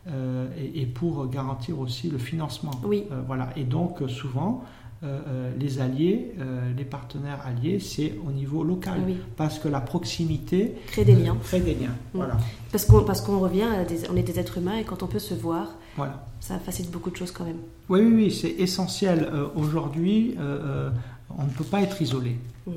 [0.08, 2.72] et, et pour garantir aussi le financement.
[2.86, 3.04] Oui.
[3.28, 3.50] Voilà.
[3.58, 4.64] Et donc souvent,
[5.04, 9.02] euh, euh, les alliés, euh, les partenaires alliés, c'est au niveau local.
[9.06, 9.18] Oui.
[9.36, 11.36] Parce que la proximité Créer des liens.
[11.42, 11.90] fait des liens.
[11.90, 12.18] Mm.
[12.18, 12.38] Voilà.
[12.72, 15.08] Parce qu'on parce qu'on revient, à des- on est des êtres humains et quand on
[15.08, 16.26] peut se voir, voilà.
[16.40, 17.60] ça facilite beaucoup de choses quand même.
[17.90, 19.28] Oui, oui, oui, c'est essentiel.
[19.32, 20.36] Euh, Aujourd'hui,
[21.38, 22.38] on ne peut pas être isolé.
[22.66, 22.72] Mm.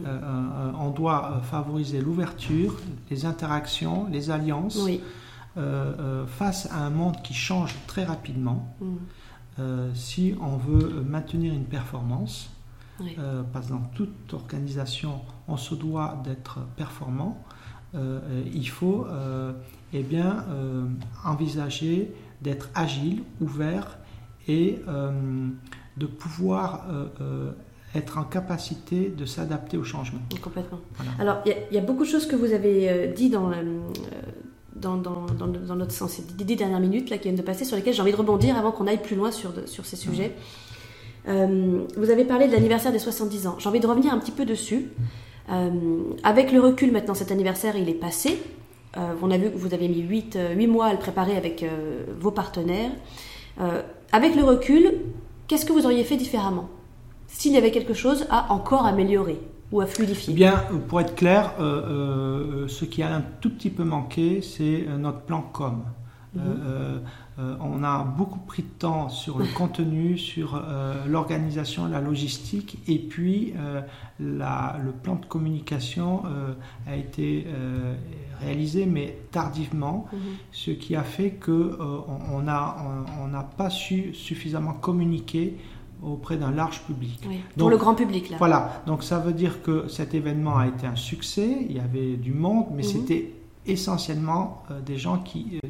[0.80, 2.74] On doit favoriser l'ouverture,
[3.10, 5.00] les interactions, les alliances Oui.
[6.26, 8.74] face à un monde qui change très rapidement.
[8.80, 8.84] Mm.
[9.58, 12.50] Euh, si on veut maintenir une performance,
[13.00, 13.16] Oui.
[13.18, 17.42] euh, parce que dans toute organisation, on se doit d'être performant,
[17.94, 18.20] euh,
[18.52, 19.06] il faut
[19.94, 20.44] eh bien,
[21.24, 23.98] envisager d'être agile, ouvert
[24.46, 24.78] et
[25.96, 26.86] de pouvoir
[27.94, 30.20] être en capacité de s'adapter au changement.
[30.42, 30.78] Complètement.
[30.96, 31.10] Voilà.
[31.18, 33.30] Alors, il y a- il y, a beaucoup de choses que vous avez euh, dit
[33.30, 33.54] dans, euh,
[34.80, 34.96] dans,
[35.76, 38.02] notre sens, ces dix dix dernières minutes là, qui viennent de passer, sur lesquelles j'ai
[38.02, 39.52] envie de rebondir avant qu'on aille plus loin sur,
[39.84, 40.34] ces sujets.
[41.28, 43.56] Euh, vous avez parlé de l'anniversaire des 70 ans.
[43.58, 44.90] J'ai envie de revenir un petit peu dessus.
[45.50, 45.70] Euh,
[46.22, 48.40] avec le recul maintenant, cet anniversaire, il est passé.
[48.96, 50.38] Euh, on a vu que vous avez mis 8,
[50.68, 51.64] mois à le préparer avec
[52.18, 52.92] vos partenaires.
[54.12, 55.00] Avec le recul,
[55.48, 56.68] qu'est-ce que vous auriez fait différemment?
[57.26, 59.38] S'il y avait quelque chose à encore améliorer?
[59.72, 63.50] Ou à fluidifier Eh bien, pour être clair, euh, euh, ce qui a un tout
[63.50, 65.84] petit peu manqué, c'est euh, notre plan com.
[66.36, 66.98] Euh,
[67.40, 70.62] euh, on a beaucoup pris de temps sur le contenu, sur
[71.06, 73.54] l'organisation, la logistique, et puis
[74.20, 76.22] le plan de communication
[76.86, 77.46] a été
[78.40, 80.18] réalisé, mais tardivement, mhm.
[80.52, 81.78] ce qui a fait que
[82.30, 82.76] on n'a
[83.20, 85.56] on, pas su suffisamment communiquer
[86.02, 87.28] auprès d'un large public.
[87.56, 88.36] pour le grand public, là.
[88.38, 92.16] Voilà, donc ça veut dire que cet événement a été un succès, il y avait
[92.16, 92.88] du monde, mais mhm.
[92.88, 93.32] c'était
[93.66, 95.60] essentiellement des gens qui,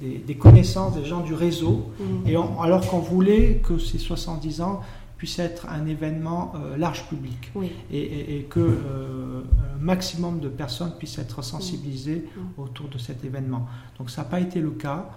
[0.00, 2.28] des, connaissances, des gens du réseau, mm.
[2.28, 4.80] et alors qu'on voulait que ces 70 ans
[5.16, 7.52] puissent être un événement euh, large public
[7.92, 9.42] et, que euh,
[9.74, 12.40] un maximum de personnes puissent être sensibilisées mm.
[12.40, 12.62] Mm.
[12.62, 13.66] autour de cet événement.
[13.98, 15.10] Donc ça n'a pas été le cas.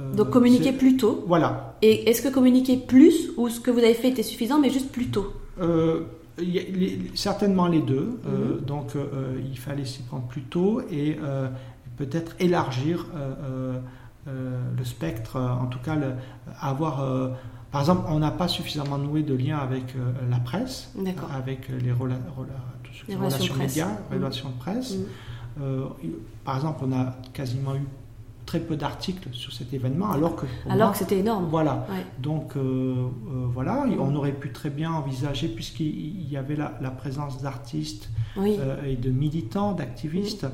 [0.00, 1.24] Euh, Donc communiquer plus tôt.
[1.26, 1.76] Voilà.
[1.82, 4.90] Et est-ce que communiquer plus ou ce que vous avez fait était suffisant, mais juste
[4.90, 5.32] plus tôt
[7.14, 8.18] certainement les deux.
[8.26, 8.64] Mm-hmm.
[8.64, 8.94] donc
[9.48, 11.16] il fallait s'y prendre plus tôt et
[11.96, 13.06] peut-être élargir
[14.26, 15.96] euh, le spectre, euh, en tout cas
[16.58, 17.28] avoir euh,
[17.70, 19.96] par exemple, on n'a pas suffisamment noué de liens avec
[20.30, 20.92] la presse,
[21.34, 24.14] avec les, relations, médias, mmh.
[24.14, 24.94] relations de presse.
[24.94, 25.62] Mmh.
[26.44, 27.84] par exemple, on a quasiment eu
[28.46, 31.46] très peu d'articles sur cet événement, alors que alors que c'était énorme.
[31.50, 31.86] Voilà.
[32.18, 38.10] Donc voilà, on aurait pu très bien envisager, puisqu'il y avait la, présence d'artistes
[38.86, 40.46] et de militants, d'activistes.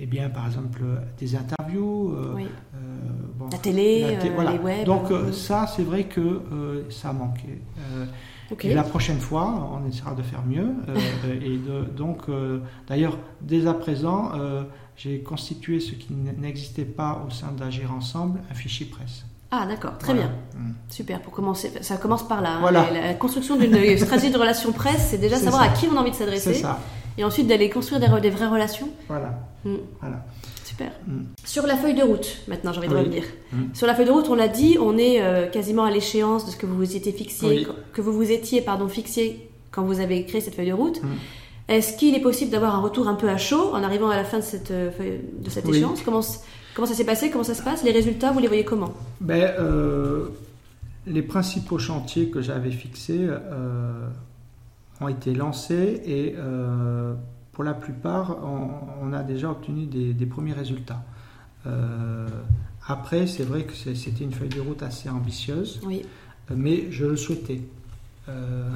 [0.00, 0.80] Eh bien, par exemple,
[1.18, 2.36] des interviews, euh,
[2.74, 4.84] euh, la télé, euh, les web.
[4.84, 6.42] Donc ça, c'est vrai que
[6.90, 7.60] ça a manqué.
[8.60, 10.72] Et la prochaine fois, on essaiera de faire mieux.
[11.42, 11.58] et
[11.96, 12.22] donc,
[12.86, 14.32] d'ailleurs, dès à présent,
[14.96, 19.24] j'ai constitué ce qui n'existait pas au sein d'Agir Ensemble, un fichier presse.
[19.50, 20.30] Ah d'accord, très bien.
[20.54, 20.72] Mm.
[20.90, 22.58] Super, pour commencer, ça commence par là.
[22.62, 22.70] Hein.
[22.70, 26.10] La, construction d'une stratégie de relation presse, c'est déjà savoir à qui on a envie
[26.10, 26.52] de s'adresser.
[26.52, 26.78] C'est ça
[27.18, 28.88] et ensuite d'aller construire des, vraies relations.
[29.08, 29.38] Voilà.
[29.64, 29.74] Mm.
[30.00, 30.24] voilà.
[30.64, 30.92] Super.
[31.06, 31.22] Mm.
[31.44, 33.24] Sur la feuille de route, maintenant j'ai envie de revenir.
[33.52, 33.74] Mm.
[33.74, 36.52] Sur la feuille de route, on l'a dit, on est euh, quasiment à l'échéance de
[36.52, 40.24] ce que vous vous étiez fixé, que vous vous étiez pardon fixé quand vous avez
[40.24, 41.00] créé cette feuille de route.
[41.66, 44.24] Est-ce qu'il est possible d'avoir un retour un peu à chaud en arrivant à la
[44.24, 44.90] fin de cette, euh,
[45.38, 46.00] de cette échéance?
[46.02, 46.20] Comment,
[46.74, 47.30] comment ça s'est passé?
[47.30, 47.82] Comment ça se passe?
[47.82, 48.94] Les résultats, vous les voyez comment?
[49.20, 50.28] Ben, euh,
[51.06, 53.26] Les principaux chantiers que j'avais fixés
[55.00, 57.14] ont été lancés et euh,
[57.52, 61.02] pour la plupart, on, a déjà obtenu des, premiers résultats.
[61.66, 62.28] Euh,
[62.86, 66.02] après, c'est vrai que c'était une feuille de route assez ambitieuse, oui.
[66.54, 67.62] mais je le souhaitais.
[68.28, 68.70] Euh,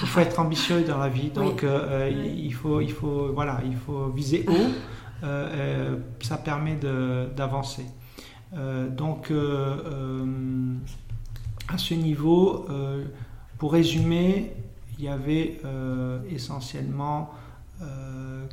[0.00, 4.08] il faut être ambitieux dans la vie, donc il, faut, il, faut, voilà, il faut
[4.08, 4.72] viser haut.
[6.20, 6.76] ça permet
[7.36, 7.86] d'avancer.
[8.90, 9.32] donc,
[11.68, 12.66] à ce niveau,
[13.58, 14.52] pour résumer,
[15.02, 17.30] il y avait euh, essentiellement
[17.82, 18.46] euh,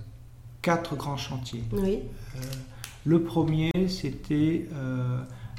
[0.64, 1.64] quatre grands chantiers.
[1.72, 2.00] Euh,
[3.06, 4.68] le premier, c'était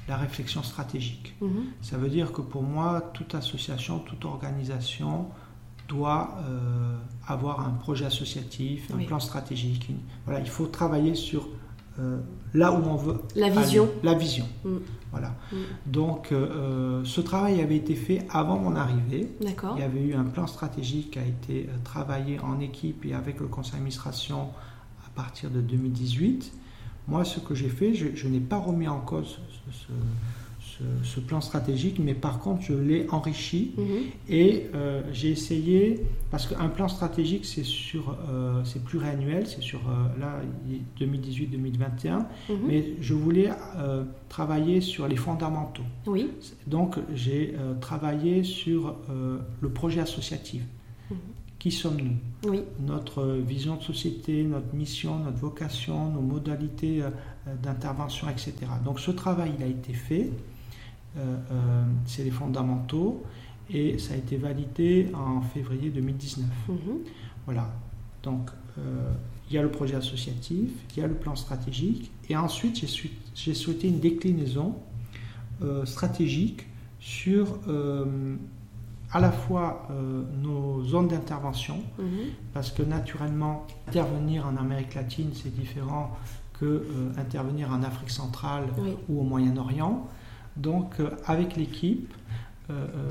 [0.08, 1.34] la réflexion stratégique.
[1.40, 1.66] Mhm.
[1.80, 5.28] Ça veut dire que pour moi, toute association, toute organisation
[5.88, 6.38] doit
[7.26, 9.90] avoir un projet associatif, un plan stratégique.
[10.24, 11.48] voilà, il faut travailler sur
[12.54, 13.20] là où on veut.
[13.36, 13.88] La vision.
[14.02, 14.46] La vision.
[14.64, 14.76] Mm.
[15.10, 15.34] Voilà.
[15.52, 15.56] Mm.
[15.86, 19.30] Donc, euh, euh, ce travail avait été fait avant mon arrivée.
[19.40, 19.74] D'accord.
[19.76, 23.14] Il y avait eu un plan stratégique qui a été euh, travaillé en équipe et
[23.14, 24.48] avec le conseil d'administration
[25.06, 26.52] à partir de 2018.
[27.08, 29.92] Moi, ce que j'ai fait, je, n'ai pas remis en cause ce ce,
[31.20, 33.84] plan stratégique, mais par contre, je l'ai enrichi mhm.
[34.28, 39.80] et euh, j'ai essayé, parce qu'un plan stratégique, c'est sur, euh, c'est pluriannuel, c'est sur
[39.80, 40.40] euh, là
[40.98, 42.24] 2018-2021, mhm.
[42.66, 43.50] mais je voulais
[44.28, 45.82] travailler sur les fondamentaux.
[46.06, 46.30] Oui.
[46.66, 48.96] Donc, j'ai travaillé sur
[49.60, 50.62] le projet associatif.
[51.10, 51.16] Mhm.
[51.58, 52.50] Qui sommes-nous?
[52.50, 52.60] Oui.
[52.80, 57.02] Notre vision de société, notre mission, notre vocation, nos modalités
[57.62, 58.54] d'intervention, etc.
[58.84, 60.30] Donc ce travail, il a été fait.
[61.16, 63.24] Euh, euh, c'est les fondamentaux,
[63.68, 66.46] et ça a été validé en février 2019.
[66.68, 66.76] Mhm.
[67.46, 67.68] Voilà,
[68.22, 69.10] donc euh,
[69.48, 72.84] il y a le projet associatif, il y a le plan stratégique, et ensuite
[73.34, 74.76] j'ai souhaité une déclinaison
[75.84, 76.66] stratégique
[77.00, 77.58] sur
[79.12, 79.88] à la fois
[80.40, 82.06] nos zones d'intervention, mhm.
[82.54, 86.16] parce que naturellement, intervenir en Amérique latine, c'est différent
[86.54, 86.86] que
[87.18, 88.68] intervenir en Afrique centrale
[89.08, 90.06] ou au Moyen-Orient.
[90.60, 92.12] Donc, euh, avec l'équipe,
[92.68, 93.10] euh, euh,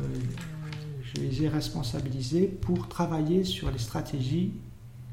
[1.01, 4.53] je les ai responsabilisés pour travailler sur les stratégies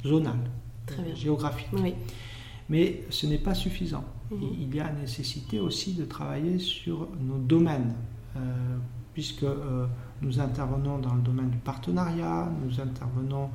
[0.04, 0.50] zonales,
[1.14, 1.70] géographiques.
[2.68, 4.04] Mais ce n'est pas suffisant.
[4.30, 4.38] Mhm.
[4.60, 7.94] Il y a nécessité aussi de travailler sur nos domaines,
[9.14, 9.46] puisque
[10.20, 13.48] nous intervenons dans le domaine du partenariat, nous intervenons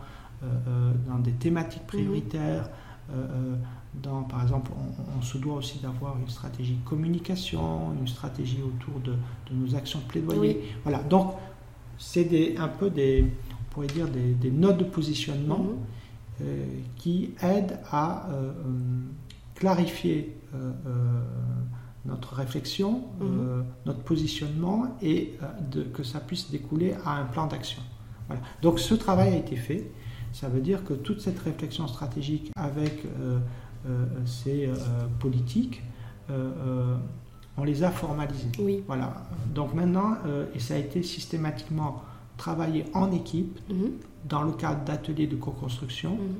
[1.07, 1.87] dans des thématiques mhm.
[1.87, 2.69] prioritaires,
[3.93, 4.71] dans, par exemple,
[5.17, 9.15] on, se doit aussi d'avoir une stratégie de communication, une stratégie autour de,
[9.51, 10.75] nos actions de plaidoyer.
[10.83, 11.33] Voilà, donc
[11.97, 15.65] c'est un peu des, on pourrait dire des, notes de positionnement
[16.39, 16.47] mhm.
[16.95, 18.29] qui aident à
[19.55, 20.37] clarifier
[22.05, 23.21] notre réflexion, mhm.
[23.21, 27.81] euh, notre positionnement et euh, de, que ça puisse découler à un plan d'action.
[28.27, 28.41] Voilà.
[28.61, 29.91] Donc ce travail a été fait.
[30.33, 33.39] Ça veut dire que toute cette réflexion stratégique avec euh,
[34.25, 34.69] ces
[35.19, 35.81] politiques,
[36.29, 38.51] on les a formalisées.
[38.59, 38.83] Oui.
[38.87, 39.13] Voilà.
[39.53, 40.15] Donc maintenant,
[40.55, 42.03] et ça a été systématiquement
[42.37, 43.91] travaillé en équipe mhm.
[44.27, 46.11] dans le cadre d'ateliers de co-construction.
[46.11, 46.35] Mhm.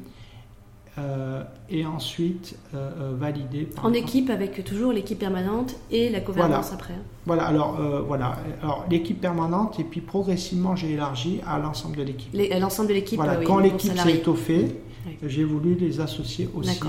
[0.98, 3.70] Euh, et ensuite euh, euh, validé.
[3.82, 6.96] en équipe avec toujours l'équipe permanente et la gouvernance après.
[7.26, 12.36] Voilà, alors voilà, alors l'équipe permanente et puis progressivement j'ai élargi à l'ensemble de l'équipe.
[12.60, 13.18] L'ensemble de l'équipe.
[13.18, 14.82] Voilà, quand l'équipe s'est étoffée,
[15.24, 16.80] j'ai voulu les associer aussi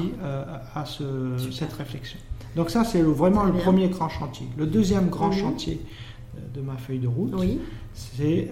[0.75, 1.05] à ce,
[1.51, 2.19] cette réflexion.
[2.57, 4.47] Donc ça c'est vraiment le premier grand chantier.
[4.57, 5.39] Le deuxième grand mhm.
[5.39, 5.81] chantier
[6.55, 7.59] de ma feuille de route, oui.
[7.95, 8.51] c'est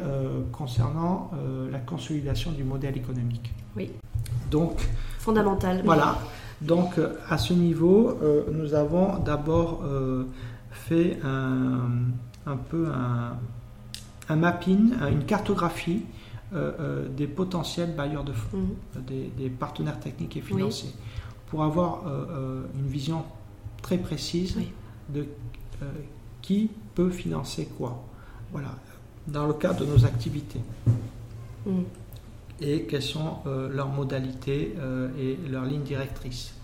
[0.52, 1.30] concernant
[1.70, 3.52] la consolidation du modèle économique.
[3.76, 3.90] Oui.
[4.50, 4.80] Donc
[5.18, 5.82] Fondamental.
[5.84, 6.18] Voilà.
[6.60, 10.24] Donc à ce niveau, euh, nous avons d'abord euh,
[10.70, 12.88] fait un, peu
[14.28, 16.02] un, mapping, une cartographie
[16.54, 19.30] euh, des potentiels bailleurs de fonds, mhm.
[19.36, 20.90] des, partenaires techniques et financiers,
[21.46, 22.04] pour avoir
[22.74, 23.24] une vision
[23.82, 24.56] très précise
[25.08, 25.26] de
[26.42, 28.02] qui peut financer quoi.
[28.52, 28.74] Voilà,
[29.26, 30.60] dans le cadre de nos activités.
[31.66, 31.84] Mhm
[32.60, 36.54] et quelles sont euh, leurs modalités euh, et leurs lignes directrices.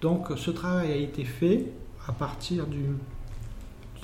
[0.00, 1.66] Donc ce travail a été fait
[2.06, 2.84] à partir du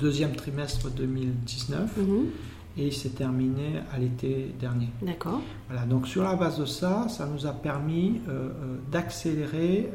[0.01, 2.27] deuxième trimestre 2019 mhm.
[2.77, 4.89] Et il s'est terminé à l'été dernier.
[5.03, 5.41] D'accord.
[5.69, 8.51] Voilà, donc sur la base de ça, ça nous a permis euh,
[8.91, 9.91] d'accélérer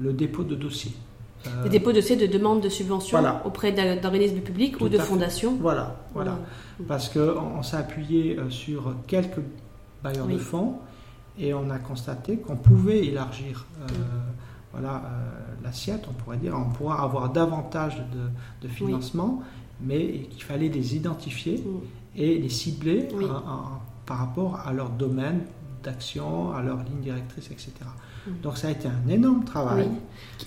[0.00, 0.92] le dépôt de dossiers.
[1.64, 5.56] Le dépôt de dossiers de demande de subvention auprès d'organismes publics ou de fondations.
[5.60, 6.32] Voilà, voilà.
[6.78, 6.84] Mmh.
[6.84, 9.40] Parce qu'on s'est appuyé sur quelques
[10.04, 10.76] bailleurs de fonds
[11.38, 13.84] et on a constaté qu'on pouvait élargir euh,
[14.72, 18.02] voilà, euh, l'assiette, on pourrait dire, on pourrait avoir davantage
[18.62, 19.42] de, financement,
[19.84, 21.62] mais qu'il fallait les identifier
[22.16, 23.08] et les cibler
[24.06, 25.40] par rapport à leur domaine
[25.82, 27.72] d'action, à leur ligne directrice, etc.
[28.42, 29.88] Donc ça a été un énorme travail.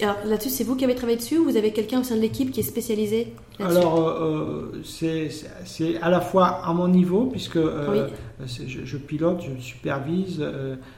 [0.02, 2.22] Alors là-dessus, c'est vous qui avez travaillé dessus ou vous avez quelqu'un au sein de
[2.22, 5.28] l'équipe qui est spécialisé Alors euh, euh,
[5.66, 8.08] c'est à la fois à mon niveau, puisque euh,
[8.46, 10.44] je, pilote, je supervise,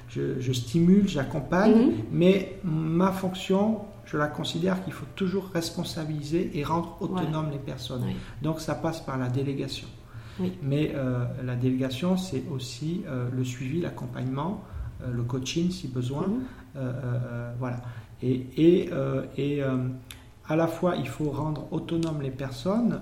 [0.10, 1.93] je, stimule, j'accompagne, mhm.
[2.12, 8.05] mais ma fonction, je la considère qu'il faut toujours responsabiliser et rendre autonomes les personnes.
[8.41, 9.87] Donc ça passe par la délégation.
[10.63, 10.93] Mais
[11.43, 14.63] la délégation, c'est aussi le suivi, l'accompagnement,
[15.05, 16.27] le coaching si besoin.
[16.27, 16.43] Mhm.
[16.75, 17.81] Euh, euh, euh, voilà.
[18.21, 18.89] Et, et,
[19.37, 19.61] et
[20.49, 22.99] à la fois, il faut rendre autonomes les personnes,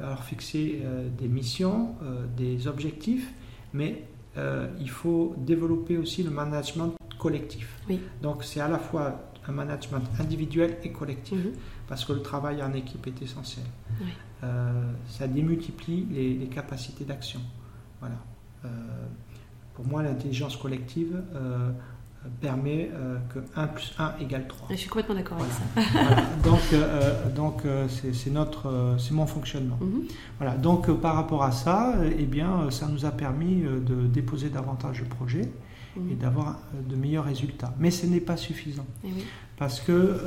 [0.00, 0.82] leur fixer
[1.16, 1.94] des missions,
[2.36, 3.32] des objectifs,
[3.72, 4.02] mais
[4.80, 7.78] il faut développer aussi le management collectif.
[8.22, 11.52] Donc c'est à la fois un management individuel et collectif, mhm.
[11.88, 13.64] parce que le travail en équipe est essentiel.
[15.08, 17.40] ça démultiplie les, capacités d'action.
[18.00, 18.16] Voilà.
[19.74, 21.22] pour moi, l'intelligence collective,
[22.40, 24.68] permet euh, que 1 plus 1 égale 3.
[24.70, 26.22] Je suis complètement d'accord avec ça.
[26.44, 29.78] Donc, euh, donc euh, c'est notre, c'est mon fonctionnement.
[29.80, 30.04] Mhm.
[30.38, 30.56] Voilà.
[30.56, 35.04] Donc, par rapport à ça, eh bien, ça nous a permis de déposer davantage de
[35.04, 35.50] projets
[35.96, 36.12] mhm.
[36.12, 37.74] et d'avoir de meilleurs résultats.
[37.78, 38.86] Mais ce n'est pas suffisant.
[39.04, 39.08] Eh
[39.56, 40.20] Parce que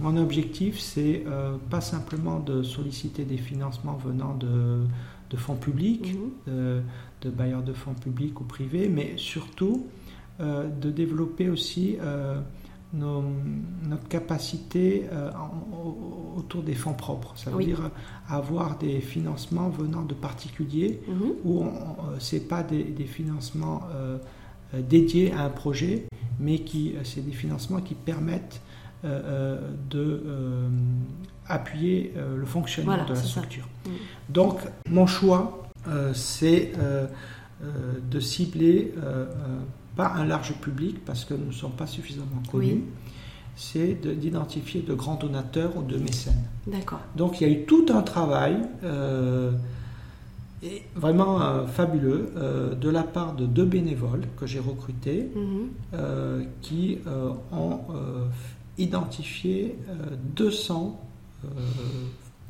[0.00, 1.24] mon objectif, c'est
[1.70, 4.84] pas simplement de solliciter des financements venant de,
[5.30, 6.54] de fonds publics, mhm.
[6.54, 6.82] de,
[7.22, 9.86] de bailleurs de fonds publics ou privés, mais surtout
[10.40, 12.40] euh, de développer aussi euh,
[12.94, 15.30] notre capacité euh,
[16.36, 17.34] autour des fonds propres.
[17.36, 17.90] Ça veut dire
[18.28, 21.32] avoir des financements venant de particuliers mhm.
[21.44, 21.64] où
[22.18, 23.82] ce n'est pas des, financements
[24.74, 26.06] dédiés à un projet,
[26.40, 28.60] mais qui c'est des financements qui permettent
[29.04, 30.22] de
[31.46, 33.68] appuyer le fonctionnement de la structure.
[33.86, 33.92] Mhm.
[34.28, 35.68] Donc mon choix,
[36.14, 36.72] c'est
[38.10, 38.94] de cibler
[39.96, 42.84] pas un large public parce que nous ne sommes pas suffisamment connus.
[43.54, 46.42] C'est d'identifier de, grands donateurs ou de mécènes.
[46.66, 47.00] D'accord.
[47.16, 49.52] Donc il y a eu tout un travail euh,
[50.62, 56.46] et vraiment euh, fabuleux euh, de la part de deux bénévoles que j'ai recrutés mhm.
[56.60, 56.98] qui
[57.52, 57.80] ont
[58.78, 59.76] identifié
[60.36, 61.00] 200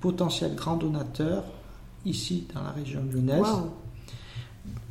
[0.01, 1.45] potentiels grands donateurs
[2.05, 3.47] ici dans la région lyonnaise.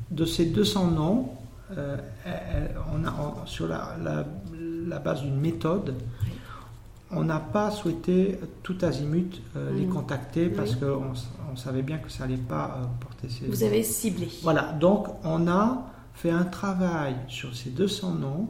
[0.10, 1.30] De ces 200 noms,
[1.72, 3.96] on a, sur la,
[4.88, 5.96] la, base d'une méthode,
[7.12, 9.42] on n'a pas souhaité tout azimut
[9.76, 9.90] les mm.
[9.90, 11.14] contacter parce qu'on
[11.52, 13.46] on savait bien que ça n'allait pas porter ses...
[13.46, 14.30] Vous avez ciblé.
[14.44, 18.48] Voilà, donc on a fait un travail sur ces 200 noms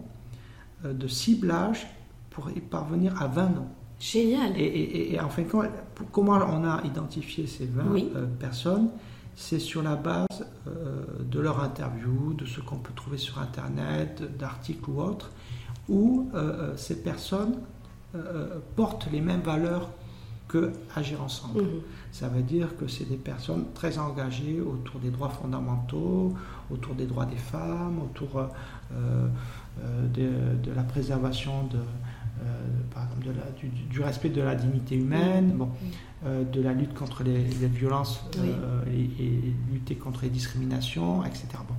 [0.84, 1.88] de ciblage
[2.32, 3.68] pour y parvenir à 20 noms.
[4.02, 4.54] Génial.
[4.58, 5.68] Et, en fin de compte,
[6.12, 8.90] comment on a identifié ces 20 euh, personnes?
[9.36, 10.28] C'est sur la base
[10.68, 15.32] euh, de leur interview, de ce qu'on peut trouver sur Internet, d'articles ou autres,
[15.88, 17.60] où euh, ces personnes
[18.76, 19.90] portent les mêmes valeurs
[20.50, 21.62] que Agir ensemble.
[21.62, 21.82] Mhm.
[22.12, 26.34] Ça veut dire que c'est des personnes très engagées autour des droits fondamentaux,
[26.70, 28.50] autour des droits des femmes, autour
[30.14, 31.80] de, la préservation de,
[32.42, 32.46] euh,
[32.92, 33.38] par exemple
[33.92, 35.70] du, respect de la dignité humaine, bon,
[36.26, 41.50] euh, de la lutte contre les, violences euh, et, lutter contre les discriminations, etc.
[41.68, 41.76] Bon.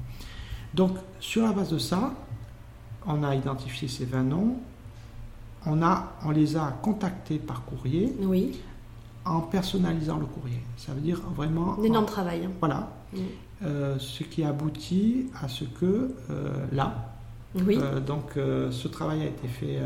[0.72, 2.14] Donc, sur la base de ça,
[3.06, 4.56] on a identifié ces 20 noms,
[5.66, 8.14] on, a, on les a contactés par courrier.
[8.20, 8.60] Oui.
[9.24, 10.60] En personnalisant le courrier.
[10.76, 11.78] Ça veut dire vraiment.
[11.78, 12.44] Un énorme travail.
[12.44, 12.50] Hein.
[12.60, 12.90] Voilà.
[13.62, 16.14] ce qui aboutit à ce que
[16.72, 17.12] là,
[17.54, 17.78] oui.
[18.06, 19.78] donc ce travail a été fait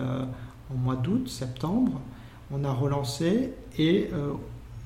[0.73, 2.01] au mois d'août, septembre,
[2.51, 4.33] on a relancé et euh,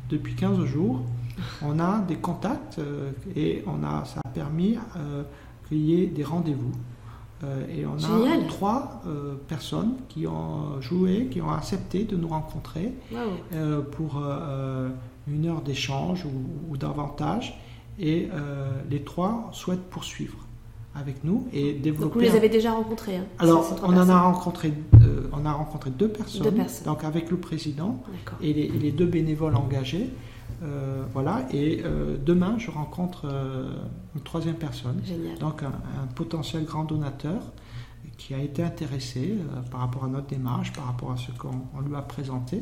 [0.09, 1.03] depuis 15 jours,
[1.63, 5.23] on a des contacts euh, et on a, ça a permis euh,
[5.69, 6.73] qu'il y ait des rendez-vous.
[7.75, 9.03] Et on a trois
[9.49, 12.93] personnes qui ont joué, qui ont accepté de nous rencontrer
[13.93, 14.23] pour
[15.29, 17.61] une heure d'échange ou, ou, davantage.
[17.99, 18.29] Et
[18.91, 20.37] les trois souhaitent poursuivre
[20.95, 22.05] avec nous et développer.
[22.05, 24.73] Donc vous les avez déjà rencontrés hein, Alors on en a rencontré,
[25.03, 26.87] euh, on a rencontré deux personnes, deux personnes.
[26.87, 28.03] donc avec le président
[28.43, 30.11] et les, deux bénévoles engagés.
[30.63, 33.27] Euh, voilà, et euh, demain je rencontre
[34.15, 35.39] une troisième personne, Génial.
[35.39, 35.73] donc un,
[36.15, 37.41] potentiel grand donateur
[38.19, 39.37] qui a été intéressé
[39.71, 42.61] par rapport à notre démarche, par rapport à ce qu'on lui a présenté,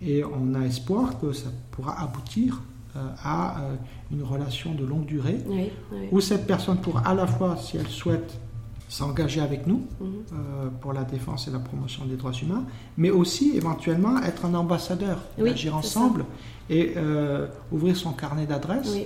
[0.00, 2.60] et on a espoir que ça pourra aboutir
[2.96, 3.76] euh, à euh,
[4.10, 5.38] une relation de longue durée,
[6.12, 8.38] où cette personne pourra à la fois, si elle souhaite,
[8.88, 10.06] s'engager avec nous mhm.
[10.06, 12.64] euh, pour la défense et la promotion des droits humains,
[12.96, 16.24] mais aussi éventuellement être un ambassadeur, agir ensemble
[16.68, 16.94] et
[17.70, 18.96] ouvrir son carnet d'adresses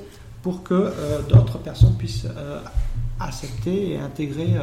[0.42, 0.92] pour que
[1.28, 2.26] d'autres personnes puissent
[3.18, 4.54] accepter et intégrer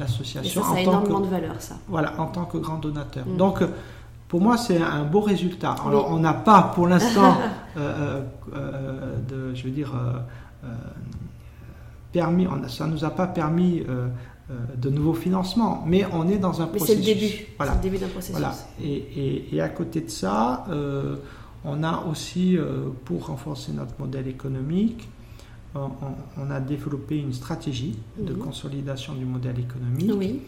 [0.00, 0.62] l'association.
[0.62, 1.76] Ça, ça a énormément de valeur, ça.
[1.86, 3.24] Voilà, en tant que grand donateur.
[3.24, 3.36] Mhm.
[3.36, 3.62] Donc,
[4.28, 5.76] pour moi, c'est un beau résultat.
[5.86, 7.36] Alors, on n'a pas pour l'instant,
[7.76, 8.22] euh, euh,
[8.54, 9.92] euh, de, je veux dire,
[12.18, 13.82] permis, ça ne nous a pas permis
[14.76, 17.04] de nouveaux financements, mais on est dans un mais processus.
[17.04, 17.46] C'est le début.
[17.56, 17.74] Voilà.
[17.74, 18.36] le début d'un processus.
[18.36, 18.54] Voilà.
[18.82, 20.64] Et, et, à côté de ça,
[21.64, 22.56] on a aussi,
[23.04, 25.08] pour renforcer notre modèle économique,
[25.74, 28.38] on, a développé une stratégie de mhm.
[28.38, 30.12] consolidation du modèle économique.
[30.16, 30.40] Oui.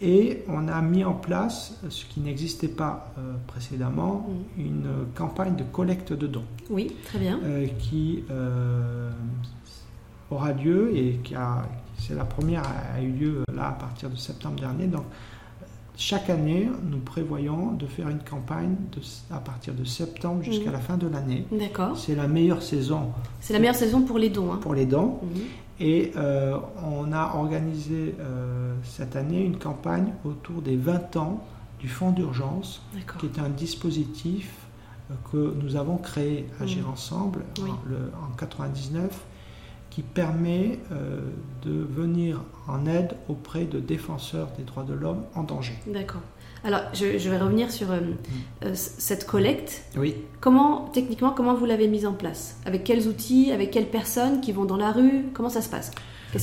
[0.00, 4.60] Et on a mis en place, ce qui n'existait pas euh, précédemment, mm.
[4.60, 6.44] une campagne de collecte de dons.
[6.68, 7.40] Oui, très bien.
[7.42, 9.10] Euh, qui euh,
[10.30, 11.64] aura lieu et qui a,
[11.98, 14.86] c'est la première a, eu lieu là à partir de septembre dernier.
[14.86, 15.04] Donc,
[15.98, 19.00] chaque année, nous prévoyons de faire une campagne de,
[19.34, 20.72] à partir de septembre jusqu'à mm.
[20.74, 21.46] la fin de l'année.
[21.50, 21.96] D'accord.
[21.96, 23.12] C'est la meilleure saison.
[23.40, 24.52] C'est la meilleure saison pour les dons.
[24.52, 24.58] Hein.
[24.60, 25.18] Pour les dons.
[25.22, 25.40] Mm.
[25.78, 31.44] Et euh, on a organisé euh, cette année une campagne autour des 20 ans
[31.78, 32.82] du Fonds d'urgence,
[33.18, 34.50] qui est un dispositif
[35.10, 36.90] euh, que nous avons créé, Agir mmh.
[36.90, 39.10] Ensemble, en, le, 99,
[39.96, 40.78] qui permet
[41.62, 45.72] de venir en aide auprès de défenseurs des droits de l'homme en danger.
[45.86, 46.20] D'accord.
[46.66, 48.00] Alors, je, vais revenir sur euh,
[48.64, 49.84] euh, cette collecte.
[49.96, 50.16] Oui.
[50.40, 52.60] Comment, techniquement, comment vous l'avez mise en place?
[52.66, 55.26] Avec quels outils Avec quelles personnes qui vont dans la rue?
[55.32, 55.92] Comment ça se passe?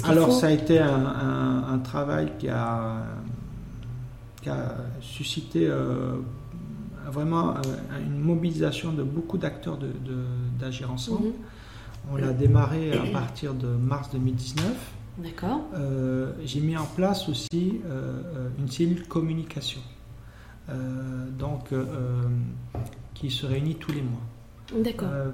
[0.05, 3.03] Alors, ça a été un, travail qui a,
[5.01, 6.15] suscité euh,
[7.11, 7.55] vraiment
[7.99, 9.77] une mobilisation de beaucoup d'acteurs
[10.57, 11.27] d'Agir Ensemble.
[11.27, 11.33] Mhm.
[12.11, 14.65] On l'a démarré à partir de mars 2019.
[15.19, 15.61] D'accord.
[16.43, 17.81] J'ai mis en place aussi
[18.59, 19.81] une cellule communication.
[20.69, 21.85] Euh, donc, euh,
[23.13, 24.21] qui se réunit tous les mois.
[24.83, 25.09] D'accord.
[25.11, 25.31] Euh,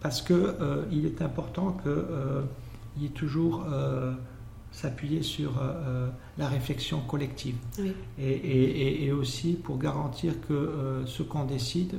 [0.00, 3.66] parce qu'il est important qu'il y ait toujours
[4.70, 5.60] s'appuyer sur
[6.36, 7.56] la réflexion collective.
[7.80, 7.92] Oui.
[8.16, 11.96] Et, et, aussi pour garantir que ce qu'on décide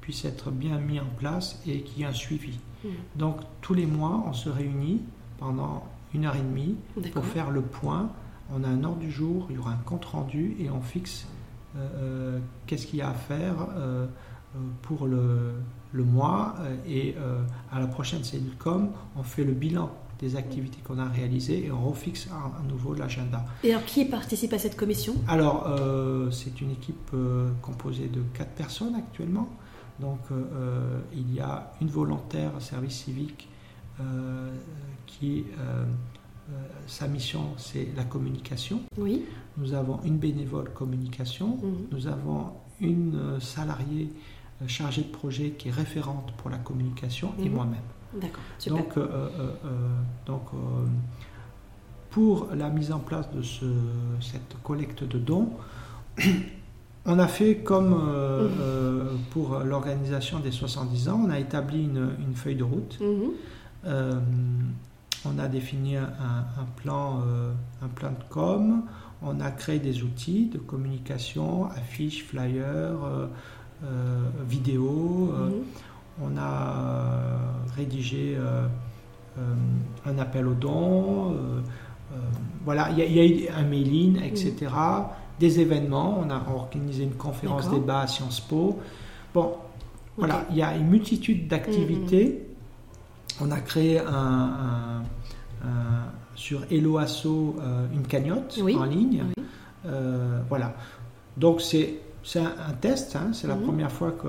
[0.00, 2.58] puisse être bien mis en place et qu'il y ait un suivi.
[2.84, 2.88] Hmm.
[3.16, 5.02] Donc tous les mois, on se réunit
[5.38, 6.76] pendant une heure et demie
[7.12, 8.10] pour faire le point.
[8.54, 11.26] On a un ordre du jour, il y aura un compte rendu et on fixe
[11.76, 14.06] euh, euh, qu'est-ce qu'il y a à faire euh,
[14.82, 15.52] pour le,
[15.92, 16.56] le mois
[16.88, 17.14] et
[17.70, 21.70] à la prochaine cellule com, on fait le bilan des activités qu'on a réalisées et
[21.70, 23.44] on refixe à, nouveau l'agenda.
[23.62, 25.14] Et alors, qui participe à cette commission?
[25.28, 29.48] Alors, euh, c'est une équipe euh, composée de quatre personnes actuellement.
[30.00, 33.48] Donc, euh, il y a une volontaire service civique
[35.06, 35.44] qui,
[36.86, 38.82] sa mission, c'est la communication.
[38.96, 39.24] Oui.
[39.56, 41.56] Nous avons une bénévole communication.
[41.56, 41.88] Mhm.
[41.90, 44.12] Nous avons une salariée
[44.68, 47.54] chargée de projet qui est référente pour la communication et mhm.
[47.54, 47.82] moi-même.
[48.14, 50.42] D'accord, Donc, euh, euh, euh, donc
[52.10, 53.66] pour la mise en place de ce,
[54.20, 55.50] cette collecte de dons,
[57.06, 59.18] on a fait comme mhm.
[59.30, 62.98] pour l'organisation des 70 ans, on a établi une, feuille de route.
[63.00, 63.94] Mhm.
[65.24, 66.06] on a défini un,
[66.76, 67.22] plan,
[67.82, 68.82] un plan de com,
[69.22, 73.28] on a créé des outils de communication, affiches, flyers,
[74.46, 75.32] vidéos.
[75.32, 75.62] Mhm
[76.22, 77.36] on a euh,
[77.76, 78.66] rédigé euh,
[79.38, 79.54] euh,
[80.06, 81.36] un appel aux dons,
[82.64, 84.70] voilà, il y, a eu un mailing, etc.
[85.38, 88.78] Des événements, on a organisé une conférence débat à Sciences Po.
[89.32, 89.54] Bon,
[90.16, 92.26] voilà, il y a une multitude d'activités.
[93.40, 93.48] Mm, mm.
[93.48, 95.02] On a créé un,
[96.34, 97.56] sur Hello Asso
[97.92, 99.24] une cagnotte en ligne.
[100.48, 100.74] voilà.
[101.36, 102.00] Donc c'est
[102.36, 103.30] un, test, hein.
[103.32, 104.28] c'est la première fois que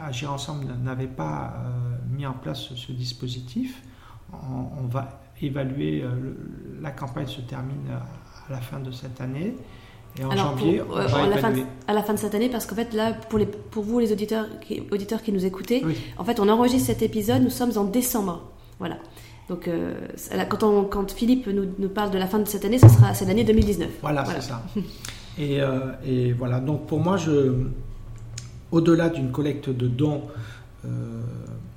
[0.00, 3.82] Agir Ensemble n'avait pas euh, mis en place ce, dispositif.
[4.32, 6.34] On, va évaluer, euh,
[6.82, 7.88] la campagne se termine
[8.48, 9.54] à la fin de cette année.
[10.18, 12.48] Et en janvier, on va à, la fin de, à la fin de cette année,
[12.48, 15.84] parce qu'en fait, là, pour, les, pour vous, les auditeurs qui, auditeurs qui nous écoutez,
[16.16, 18.42] en fait, on enregistre cet épisode, nous sommes en décembre.
[18.78, 18.96] Voilà.
[19.48, 19.94] Donc, euh,
[20.48, 23.14] quand, on, quand, Philippe nous, nous, parle de la fin de cette année, ce sera
[23.14, 23.88] c'est l'année 2019.
[24.02, 24.62] Voilà, c'est ça.
[25.38, 25.60] et,
[26.04, 26.60] et, voilà.
[26.60, 27.54] Donc, pour moi, je,
[28.72, 30.22] au-delà d'une collecte de dons,
[30.84, 31.22] euh,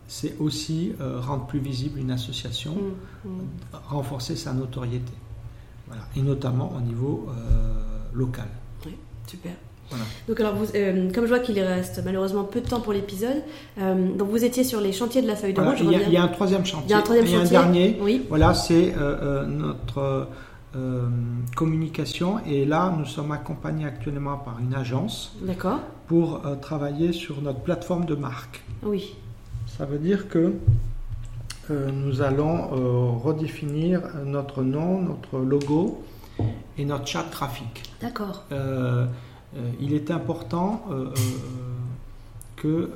[0.08, 3.42] c'est aussi euh, rendre plus visible une association, mm, mm.
[3.88, 5.14] renforcer sa notoriété,
[6.16, 7.34] et notamment au niveau euh,
[8.14, 8.48] local.
[8.86, 8.96] Oui,
[9.28, 9.52] super.
[10.26, 10.68] Donc alors, vous,
[11.14, 13.44] comme je vois qu'il reste malheureusement peu de temps pour l'épisode,
[13.78, 15.76] donc vous étiez sur les chantiers de la feuille de route.
[15.82, 16.88] il, y a, un troisième chantier.
[16.88, 17.58] Il y a un, troisième chantier.
[17.58, 17.98] un dernier.
[18.00, 18.26] Oui.
[18.30, 18.96] Voilà, c'est
[19.50, 20.30] notre
[20.74, 21.10] euh,
[21.54, 22.40] communication.
[22.46, 25.36] Et là, nous sommes accompagnés actuellement par une agence
[26.08, 28.64] pour euh, travailler sur notre plateforme de marque.
[28.82, 29.16] Oui.
[29.68, 30.52] Ça veut dire que euh,
[31.94, 36.04] nous allons redéfinir notre nom, notre logo
[36.78, 37.84] et notre charte graphique.
[38.02, 38.46] D'accord.
[39.80, 40.84] il est important
[42.56, 42.90] que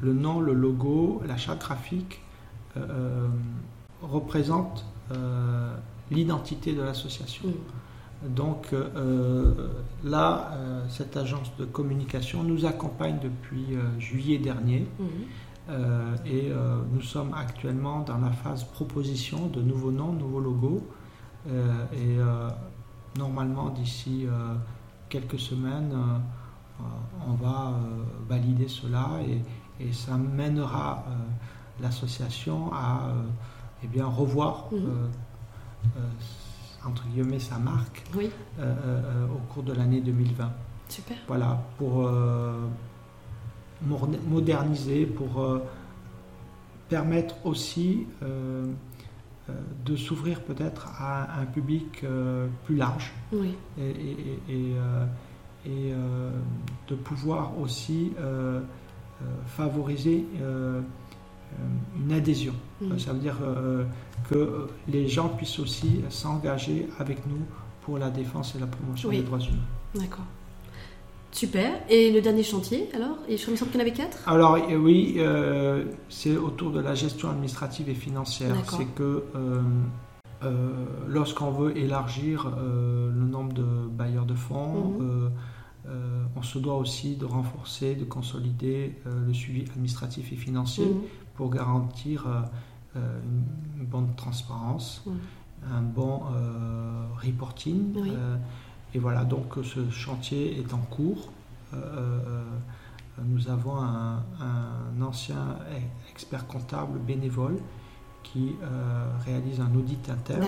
[0.00, 2.20] le nom, le logo, la charte graphique
[4.02, 4.84] représentent
[6.10, 7.48] l'identité de l'association.
[8.22, 9.54] Donc euh,
[10.04, 15.04] là, euh, cette agence de communication nous accompagne depuis euh, juillet dernier mm.
[16.26, 16.52] Et
[16.92, 20.82] nous sommes actuellement dans la phase proposition de nouveaux noms, nouveaux logos.
[21.46, 22.16] et
[23.18, 24.26] normalement, d'ici
[25.08, 25.92] quelques semaines,
[27.26, 27.74] on va
[28.28, 29.42] valider cela et,
[29.84, 31.04] et ça mènera
[31.80, 33.12] l'association à
[33.82, 34.68] eh bien, revoir.
[35.96, 36.00] Euh,
[36.84, 40.50] entre guillemets, sa marque euh, euh, au cours de l'année 2020.
[40.88, 41.16] Super.
[41.28, 42.10] Voilà, pour
[43.82, 45.60] moderniser, pour
[46.88, 48.06] permettre aussi
[49.84, 52.04] de s'ouvrir peut-être à un public
[52.64, 53.54] plus large oui.
[53.78, 53.94] et,
[55.66, 55.92] et,
[56.88, 58.12] de pouvoir aussi
[59.46, 60.26] favoriser
[61.96, 62.54] une adhésion.
[62.80, 62.98] Mm.
[62.98, 63.38] Ça veut dire
[64.28, 67.42] que les gens puissent aussi s'engager avec nous
[67.82, 69.58] pour la défense et la promotion des droits humains.
[69.94, 70.26] D'accord.
[71.32, 71.80] Super.
[71.88, 73.16] Et le dernier chantier, alors?
[73.28, 74.28] Il me semble qu'il y en avait quatre?
[74.28, 78.54] Alors, oui, euh, c'est autour de la gestion administrative et financière.
[78.66, 79.62] C'est que euh,
[80.42, 80.70] euh,
[81.06, 85.30] lorsqu'on veut élargir le nombre de bailleurs de fonds, mhm.
[86.36, 91.02] on se doit aussi de renforcer, de consolider le suivi administratif et financier mhm.
[91.36, 92.26] pour garantir
[92.96, 93.20] euh,
[93.78, 95.04] une bonne transparence,
[95.70, 97.96] un bon euh, reporting.
[97.96, 98.36] Euh,
[98.94, 101.30] et voilà, donc ce chantier est en cours.
[103.22, 104.22] nous avons un,
[105.00, 105.56] ancien
[106.10, 107.58] expert comptable bénévole
[108.22, 108.54] qui
[109.24, 110.46] réalise un audit interne.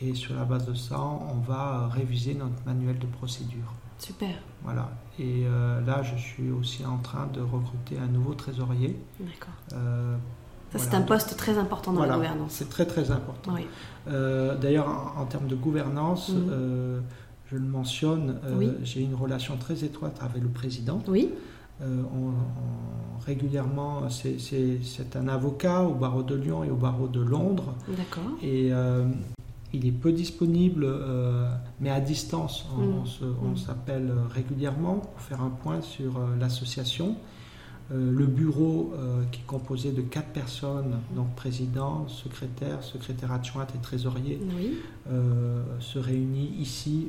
[0.00, 3.72] Et sur la base de ça, on va réviser notre manuel de procédure.
[3.98, 4.34] Super.
[4.62, 4.90] Voilà.
[5.18, 5.44] Et
[5.84, 8.96] là, je suis aussi en train de recruter un nouveau trésorier.
[9.18, 9.54] D'accord
[10.76, 12.52] c'est un poste très important dans la gouvernance.
[12.52, 13.54] C'est très très important.
[14.08, 16.48] Euh, d'ailleurs, en, termes de gouvernance, mhm.
[16.50, 17.00] euh,
[17.50, 21.02] je le mentionne, euh, j'ai une relation très étroite avec le président.
[21.08, 21.30] Oui.
[23.26, 27.74] régulièrement, c'est un avocat au barreau de Lyon et au barreau de Londres.
[27.88, 28.32] D'accord.
[28.42, 28.70] Et
[29.74, 30.86] il est peu disponible,
[31.80, 33.52] mais à distance, on, mm.
[33.52, 33.56] Mm.
[33.56, 37.16] s'appelle régulièrement pour faire un point sur l'association.
[37.90, 43.72] Euh, le bureau euh, qui est composé de quatre personnes, donc président, secrétaire, secrétaire adjointe
[43.74, 44.40] et trésorier,
[45.10, 47.08] euh, se réunit ici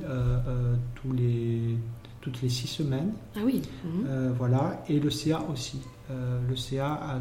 [0.95, 1.75] tous les,
[2.21, 3.11] toutes les six semaines.
[3.35, 3.61] Ah oui.
[3.83, 4.33] Mhm.
[4.37, 5.81] voilà, et le CA aussi.
[6.09, 7.19] le CA,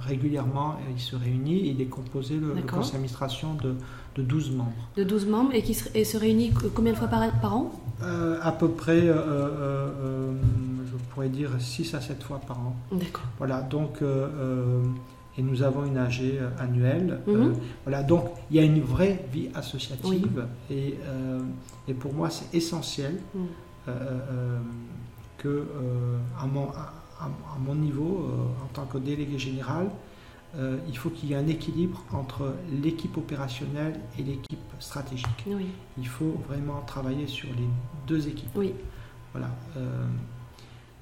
[0.00, 1.70] régulièrement, il se réunit.
[1.70, 3.74] Il est composé, le, conseil d'administration, de,
[4.14, 4.72] de 12 membres.
[4.96, 7.72] De 12 membres et qui se, réunit combien de fois par, par an?
[8.42, 9.10] À peu près
[11.14, 12.76] pourrait dire 6 à 7 fois par an.
[12.90, 13.24] D'accord.
[13.38, 14.82] Voilà, donc, euh, euh,
[15.38, 17.20] et nous avons une AG euh, annuelle.
[17.26, 17.54] Mhm.
[17.84, 20.96] voilà, donc il y a une vraie vie associative et,
[21.88, 23.46] et, pour moi c'est essentiel mhm.
[25.38, 25.66] que
[26.40, 28.28] à mon, à, mon, niveau,
[28.62, 29.90] en tant que délégué général,
[30.88, 35.44] il faut qu'il y ait un équilibre entre l'équipe opérationnelle et l'équipe stratégique.
[35.46, 35.66] Oui.
[35.98, 37.68] Il faut vraiment travailler sur les
[38.06, 38.56] deux équipes.
[38.56, 38.72] Oui.
[39.32, 39.50] Voilà.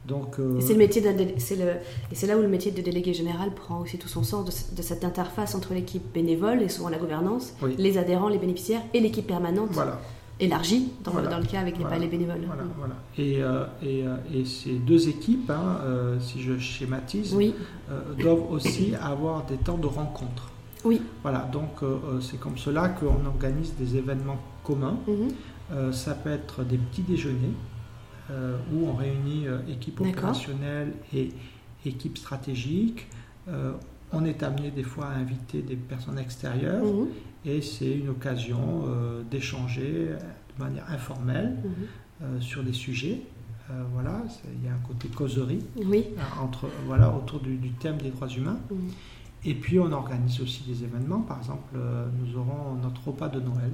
[0.07, 1.01] Donc, euh, c'est le métier
[1.39, 1.65] c'est le,
[2.11, 4.83] et c'est là où le métier de délégué général prend aussi tout son sens de,
[4.83, 9.27] cette interface entre l'équipe bénévole et souvent la gouvernance, les adhérents, les bénéficiaires et l'équipe
[9.27, 9.71] permanente.
[10.41, 12.41] Élargie dans, dans, le cas avec les, les bénévoles.
[13.17, 15.79] Et, euh, et, euh, et, ces deux équipes, hein,
[16.19, 17.37] si je schématise,
[18.19, 20.51] doivent aussi avoir des temps de rencontre.
[20.85, 21.01] Oui.
[21.23, 21.83] Voilà, donc
[22.21, 24.97] c'est comme cela qu'on organise des événements communs.
[25.07, 25.93] Mhm.
[25.93, 27.55] ça peut être des petits déjeuners,
[28.33, 31.31] euh, où on réunit euh, équipe opérationnelle et
[31.85, 33.07] équipe stratégique.
[33.49, 33.73] Euh,
[34.11, 37.09] on est amené des fois à inviter des personnes extérieures mhm.
[37.45, 38.85] et c'est une occasion
[39.31, 40.11] d'échanger
[40.59, 41.57] de manière informelle
[42.21, 42.41] mhm.
[42.41, 43.23] sur des sujets.
[43.93, 44.23] voilà,
[44.55, 46.05] il y a un côté causerie oui.
[46.41, 48.61] entre, voilà, autour du, thème des droits humains.
[48.71, 48.79] Mhm.
[49.45, 51.23] Et puis on organise aussi des événements.
[51.23, 53.73] Par exemple, nous aurons notre repas de Noël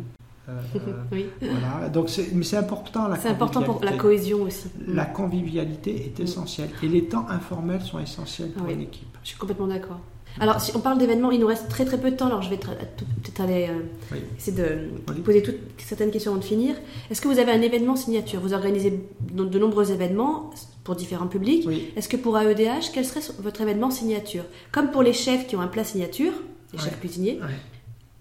[1.13, 1.27] oui.
[1.41, 1.89] Voilà.
[1.89, 4.69] Donc mais c'est important C'est important pour la cohésion aussi.
[4.87, 5.13] La mm.
[5.13, 6.23] convivialité est mm.
[6.23, 9.09] essentielle et les temps informels sont essentiels pour une équipe.
[9.23, 10.01] Je suis complètement d'accord.
[10.41, 12.51] Alors, si on parle d'événements, il nous reste très très peu de temps, alors je
[12.51, 16.77] vais peut-être aller euh, essayer de poser toutes certaines questions avant de finir.
[17.11, 18.41] Est-ce que vous avez un événement signature?
[18.41, 20.51] Vous organisez de nombreux événements
[20.85, 21.69] pour différents publics.
[21.97, 24.45] Est-ce que pour AEDH, quel serait votre événement signature?
[24.71, 26.33] Comme pour les chefs qui ont un plat signature,
[26.73, 27.41] les chefs cuisiniers,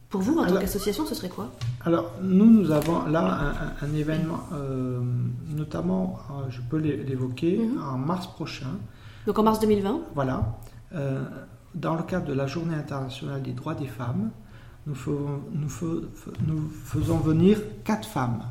[0.09, 1.51] pour vous, en tant qu'association, ce serait quoi
[1.83, 5.01] Alors, nous, nous avons là un, événement, euh,
[5.49, 7.81] notamment, euh, je peux l'évoquer, mhm.
[7.81, 8.79] en mars prochain.
[9.25, 10.57] Donc en mars 2020 Voilà.
[10.95, 11.25] Euh,
[11.75, 14.31] dans le cadre de la Journée internationale des droits des femmes,
[14.85, 15.69] nous faisons, nous,
[16.47, 18.43] nous faisons venir quatre femmes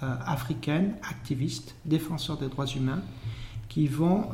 [0.00, 3.00] africaines, activistes, défenseurs des droits humains,
[3.68, 4.28] qui vont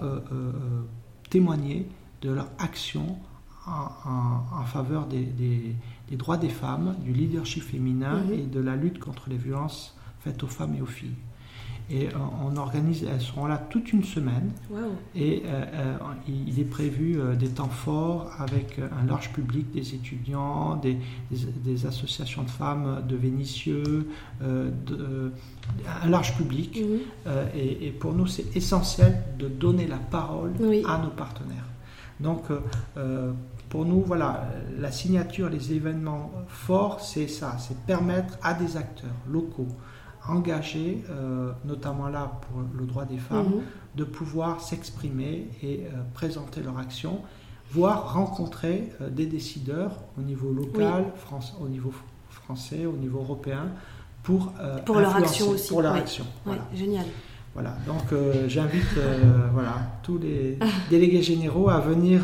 [1.28, 1.88] témoigner
[2.22, 3.18] de leur action
[3.66, 5.74] en, faveur des des
[6.16, 8.32] droits des femmes, du leadership féminin mhm.
[8.32, 11.16] et de la lutte contre les violences faites aux femmes et aux filles.
[11.90, 12.10] Et euh,
[12.44, 14.52] on organise, elles seront là toute une semaine.
[15.16, 15.96] Et euh, euh,
[16.28, 20.96] il est prévu des temps forts avec un large public, des étudiants, des,
[21.30, 24.08] des, associations de femmes de Vénitieux,
[24.40, 25.32] de,
[26.02, 26.80] un large public.
[26.80, 27.30] Mhm.
[27.56, 30.52] Et, et, pour nous, c'est essentiel de donner la parole
[30.86, 31.66] à nos partenaires.
[32.20, 32.44] Donc,
[33.70, 34.48] pour nous, voilà,
[34.78, 39.68] la signature, les événements forts, c'est ça, c'est permettre à des acteurs locaux
[40.28, 43.62] engagés, euh, notamment là pour le droit des femmes, mhm.
[43.94, 47.20] de pouvoir s'exprimer et euh, présenter leur action,
[47.70, 51.92] voire rencontrer euh, des décideurs au niveau local, France, au niveau
[52.28, 53.68] français, au niveau européen,
[54.24, 54.52] pour,
[54.84, 55.68] pour leur action aussi.
[55.68, 56.26] Pour leur action.
[56.74, 57.06] génial.
[57.54, 58.02] Voilà, donc
[58.48, 58.84] j'invite
[59.52, 60.58] voilà, tous les
[60.90, 62.22] délégués généraux à venir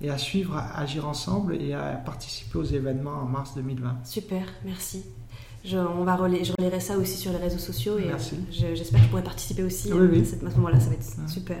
[0.00, 3.98] et à suivre, à agir ensemble et à participer aux événements en mars 2020.
[4.04, 5.04] Super, merci.
[5.64, 8.12] Je, on va je relayerai ça aussi sur les réseaux sociaux et.
[8.12, 8.16] Euh,
[8.50, 10.20] j'espère que je pourrai participer aussi oui, oui.
[10.20, 11.58] à, ce moment-là, ça va être super.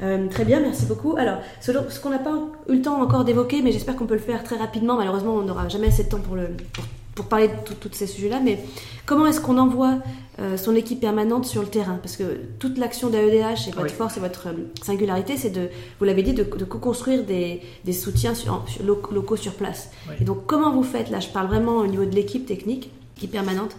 [0.00, 1.16] Euh, très bien, merci beaucoup.
[1.16, 2.34] Alors, ce, ce qu'on n'a pas
[2.68, 4.96] eu le temps encore d'évoquer, mais j'espère qu'on peut le faire très rapidement.
[4.96, 6.84] Malheureusement, on n'aura jamais assez de temps pour, le, pour,
[7.26, 8.40] parler de tous ces sujets-là.
[8.42, 8.58] Mais
[9.06, 9.98] comment est-ce qu'on envoie
[10.38, 11.98] euh, son équipe permanente sur le terrain?
[12.02, 16.04] Parce que toute l'action d'AEDH et votre force et votre euh, singularité, c'est de, vous
[16.04, 19.90] l'avez dit, de, co-construire des, des, soutiens sur, locaux sur place.
[20.20, 23.32] Et donc, comment vous faites Là, je parle vraiment au niveau de l'équipe technique, équipe
[23.32, 23.76] permanente.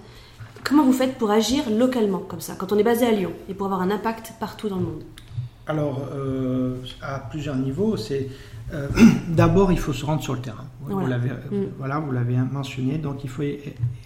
[0.64, 3.54] Comment vous faites pour agir localement, comme ça, quand on est basé à Lyon, et
[3.54, 5.04] pour avoir un impact partout dans le monde?
[5.68, 8.28] Alors, euh, à plusieurs niveaux, c'est
[8.74, 8.88] euh,
[9.30, 10.66] d'abord il faut se rendre sur le terrain.
[10.82, 11.66] Vous l'avez, mm.
[11.78, 12.98] voilà, vous l'avez mentionné.
[12.98, 13.44] Donc, il faut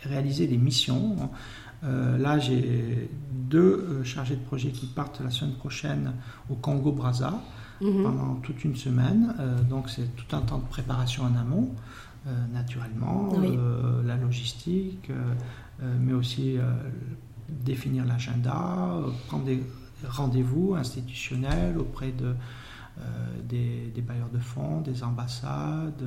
[0.04, 1.30] réaliser des missions
[2.18, 6.14] là, j'ai deux chargés de projet qui partent la semaine prochaine
[6.50, 7.42] au Congo-Brazza
[7.82, 8.04] mhm.
[8.04, 9.36] pendant toute une semaine.
[9.70, 11.72] donc, c'est tout un temps de préparation en amont,
[12.54, 13.34] naturellement,
[14.06, 15.12] la logistique,
[16.00, 16.56] mais aussi
[17.50, 19.62] définir l'agenda, prendre des
[20.08, 22.34] rendez-vous institutionnels auprès de,
[23.44, 26.04] des, des, bailleurs de fonds, des ambassades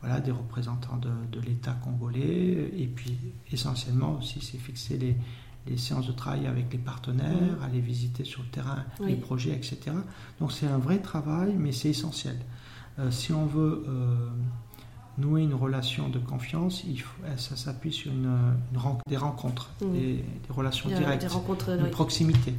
[0.00, 2.72] voilà, des représentants de, l'État congolais.
[2.76, 3.16] Et puis,
[3.52, 5.16] essentiellement aussi, c'est fixer les,
[5.66, 7.64] les, séances de travail avec les partenaires, mmh.
[7.64, 9.78] aller visiter sur le terrain les projets, etc.
[10.40, 12.38] Donc, c'est un vrai travail, mais c'est essentiel.
[12.98, 14.30] Euh, si on veut euh,
[15.18, 18.54] nouer une relation de confiance, il faut, ça s'appuie sur une,
[19.06, 19.92] des rencontres, mmh.
[19.92, 22.54] des, relations directes, des une proximité.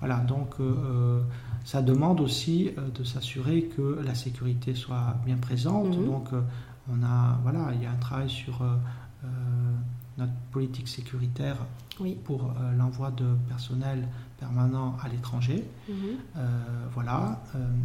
[0.00, 1.22] Voilà, donc euh,
[1.64, 5.96] ça demande aussi de s'assurer que la sécurité soit bien présente.
[5.96, 6.06] Mmh.
[6.06, 6.28] Donc
[6.90, 8.74] on a, voilà, il y a un travail sur euh,
[9.24, 9.28] euh,
[10.18, 11.56] notre politique sécuritaire
[12.24, 14.08] pour euh, l'envoi de personnel
[14.38, 15.64] permanent à l'étranger.
[15.88, 15.94] Mhm.
[16.92, 17.40] voilà.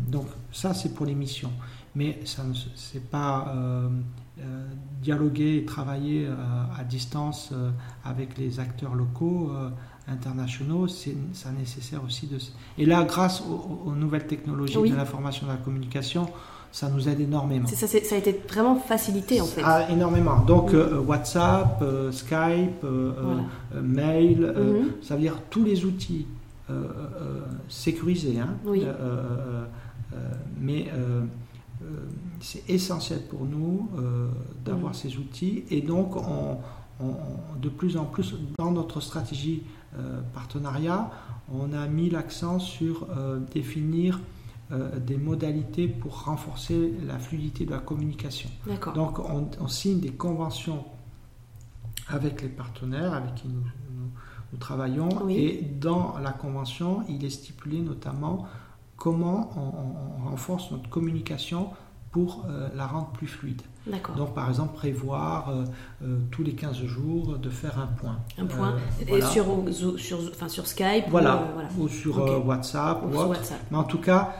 [0.07, 1.51] donc ça, c'est pour les missions.
[1.93, 2.43] Mais ça
[2.75, 3.53] c'est pas
[5.01, 6.27] dialoguer et travailler
[6.75, 7.53] à distance
[8.03, 9.51] avec les acteurs locaux
[10.07, 12.37] internationaux, ça nécessaire aussi de...
[12.77, 16.27] Et là, grâce aux, nouvelles technologies de l'information et de la communication,
[16.71, 17.67] ça nous aide énormément.
[17.67, 19.61] Ça, ça, a été vraiment facilité en fait.
[19.63, 20.39] Ah, énormément.
[20.41, 23.13] Donc euh, WhatsApp, euh, Skype, euh,
[23.81, 24.91] mail, mhm.
[25.01, 26.25] ça veut dire tous les outils
[27.69, 28.39] sécurisés.
[28.39, 28.85] Hein, oui.
[30.59, 30.91] mais
[32.41, 33.89] c'est essentiel pour nous
[34.65, 34.97] d'avoir mhm.
[34.97, 36.57] ces outils et donc on,
[37.61, 39.63] de plus en plus dans notre stratégie
[40.33, 41.09] partenariat,
[41.51, 43.07] on a mis l'accent sur
[43.53, 44.19] définir
[44.73, 48.49] euh, des modalités pour renforcer la fluidité de la communication.
[48.95, 50.83] Donc on, signe des conventions
[52.09, 53.63] avec les partenaires avec qui nous,
[54.51, 58.45] nous, travaillons et dans la convention, il est stipulé notamment
[58.97, 61.69] comment on renforce notre communication
[62.17, 63.61] pour euh, la rendre plus fluide.
[64.17, 65.63] Donc, par exemple, prévoir euh,
[66.03, 68.17] euh, tous les 15 jours de faire un point.
[68.39, 68.75] Un point
[69.31, 69.45] sur,
[69.97, 71.43] sur, enfin, sur Skype voilà,
[71.77, 73.03] ou, sur WhatsApp.
[73.03, 73.33] Ou,
[73.71, 74.33] Mais en tout cas,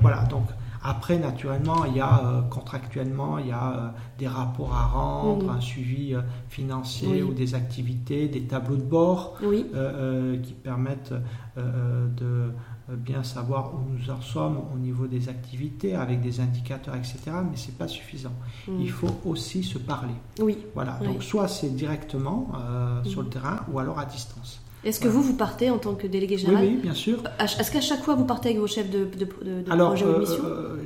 [0.00, 0.24] voilà.
[0.28, 0.46] Donc,
[0.82, 5.56] après, naturellement, il y a contractuellement, il y a des rapports à rendre, mhm.
[5.56, 6.14] un suivi
[6.48, 11.14] financier ou des activités, des tableaux de bord qui permettent
[11.56, 12.50] de
[12.88, 17.18] bien savoir où nous en sommes au niveau des activités, avec des indicateurs, etc.
[17.50, 18.32] Mais ce n'est pas suffisant.
[18.68, 18.80] Mm.
[18.80, 20.14] Il faut aussi se parler.
[20.38, 20.58] Oui.
[20.74, 20.98] Voilà.
[21.02, 23.30] Donc soit c'est directement euh, sur le mm.
[23.30, 24.60] terrain ou alors à distance.
[24.84, 27.22] Est-ce que vous, vous partez en tant que délégué général Oui, bien sûr.
[27.40, 30.12] Est-ce qu'à chaque fois, vous partez avec vos chefs de, de, de, alors, projet ou
[30.12, 30.76] de mission euh,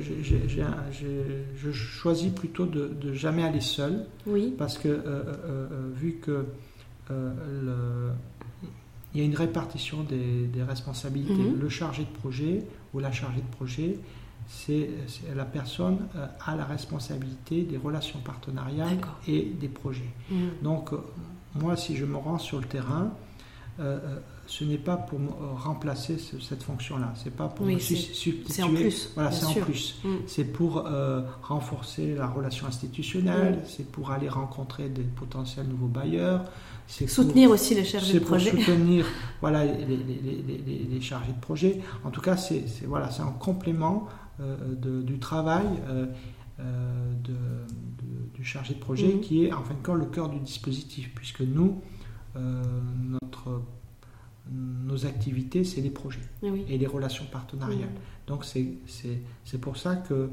[1.53, 4.05] je choisis plutôt de, jamais aller seul.
[4.25, 4.55] Oui.
[4.57, 5.03] Parce que,
[5.93, 6.45] vu que
[7.09, 8.11] le,
[9.13, 11.33] il y a une répartition des, responsabilités.
[11.33, 11.59] Mhm.
[11.59, 13.99] Le chargé de projet ou la chargée de projet,
[14.47, 14.89] c'est
[15.35, 20.11] la personne euh, a la responsabilité des relations partenariales et des projets.
[20.29, 20.37] Mhm.
[20.61, 20.97] Donc, euh,
[21.55, 23.11] moi, si je me rends sur le terrain,
[23.79, 24.19] euh,
[24.49, 25.19] ce n'est pas pour
[25.57, 27.13] remplacer cette fonction-là.
[27.23, 29.11] C'est pas pour oui, C'est en plus.
[29.13, 29.99] Voilà, c'est en plus.
[30.03, 30.17] Mhm.
[30.25, 30.89] C'est pour
[31.43, 33.61] renforcer la relation institutionnelle.
[33.67, 36.45] C'est pour aller rencontrer des potentiels nouveaux bailleurs
[36.89, 38.51] soutenir aussi les chargés de projet.
[38.51, 39.05] Pour soutenir
[39.41, 41.79] voilà, les, les, les, chargés de projet.
[42.03, 44.07] En tout cas, c'est voilà, un complément
[44.39, 46.07] euh, de, du travail euh,
[46.59, 47.35] euh, de,
[48.33, 49.21] du chargé de projet mhm.
[49.21, 51.81] qui est en fin de compte le cœur du dispositif, puisque nous,
[52.35, 53.61] notre,
[54.51, 57.89] nos activités, c'est les projets et les relations partenariales.
[58.27, 60.29] Donc c'est pour ça que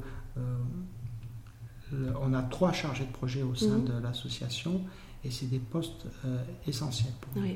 [2.20, 3.84] on a trois chargés de projet au sein mhm.
[3.84, 4.80] de l'association
[5.24, 7.48] et c'est des postes euh, essentiels pour nous.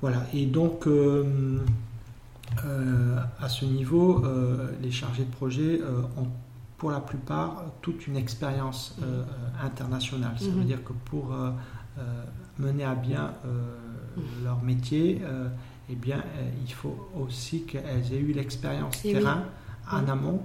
[0.00, 1.60] Voilà, et donc euh,
[2.64, 4.24] euh, à ce niveau,
[4.80, 5.80] les chargés de projet
[6.16, 6.28] ont
[6.76, 8.96] pour la plupart toute une expérience
[9.62, 10.34] internationale.
[10.38, 10.64] Ça veut mhm.
[10.64, 11.32] dire que pour
[12.58, 13.32] mener à bien.
[14.44, 15.20] Leur métier,
[15.90, 16.22] eh bien,
[16.64, 19.44] il faut aussi qu'elles aient eu l'expérience terrain
[19.90, 20.42] en amont,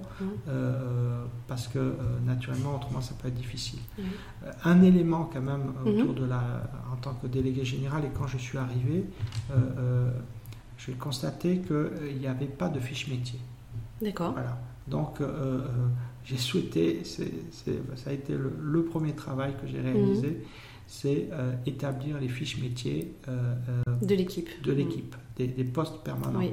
[0.48, 1.94] euh, parce que euh,
[2.26, 3.78] naturellement, autrement, ça peut être difficile.
[3.98, 6.14] Euh, un élément quand même autour mhm.
[6.14, 6.42] de la,
[6.92, 9.04] en tant que délégué général, et quand je suis arrivé,
[10.76, 13.40] j'ai constaté qu'il n'y avait pas de fiche métier.
[14.00, 14.32] D'accord.
[14.32, 14.58] Voilà.
[14.86, 15.20] Donc,
[16.24, 20.44] j'ai souhaité, ça a été le, premier travail que j'ai réalisé,
[20.88, 21.28] c'est
[21.66, 23.14] établir les fiches métiers
[24.02, 24.48] de l'équipe.
[24.62, 26.40] De l'équipe, des, des, postes permanents.
[26.40, 26.50] Oui.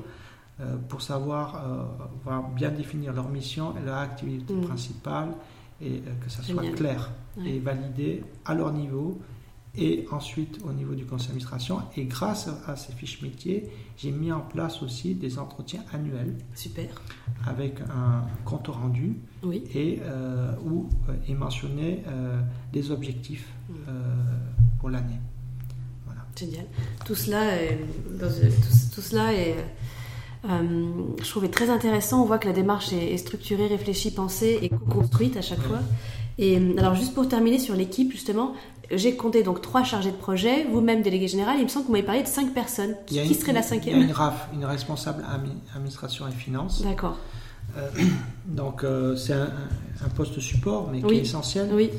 [0.62, 1.62] Euh, pour savoir
[2.26, 4.62] euh, bien définir leur mission et leur activité mm.
[4.62, 5.34] principale
[5.82, 7.12] et euh, que ça soit clair
[7.46, 9.20] et validé à leur niveau
[9.78, 11.80] et ensuite au niveau du conseil d'administration.
[11.98, 16.36] Et grâce à ces fiches métiers, j'ai mis en place aussi des entretiens annuels.
[16.54, 16.90] Super.
[17.46, 19.64] Avec un compte rendu oui.
[19.74, 22.42] et euh, où euh, est mentionné euh,
[22.74, 23.74] des objectifs Mm.
[24.80, 25.20] pour l'année.
[26.06, 26.22] Voilà.
[26.38, 26.66] Génial.
[27.06, 27.80] Tout cela est,
[28.20, 29.56] dans, tout, tout, cela est,
[30.44, 32.22] je trouvais très intéressant.
[32.22, 35.80] On voit que la démarche est, est structurée, réfléchie, pensée et construite à chaque fois.
[36.38, 38.54] Et alors juste pour terminer sur l'équipe justement,
[38.92, 41.56] j'ai compté donc trois chargés de projet, vous-même délégué général.
[41.60, 42.96] Il me semble que vous m'avez parlé de cinq personnes.
[43.08, 46.32] Qui, une- serait la Il y cinquième a une RAF, une responsable admi- administration et
[46.32, 46.82] finances.
[46.84, 47.18] D'accord.
[47.78, 47.90] Euh,
[48.46, 49.50] donc euh, c'est un,
[50.06, 51.90] un poste support, mais qui est essentiel Oui.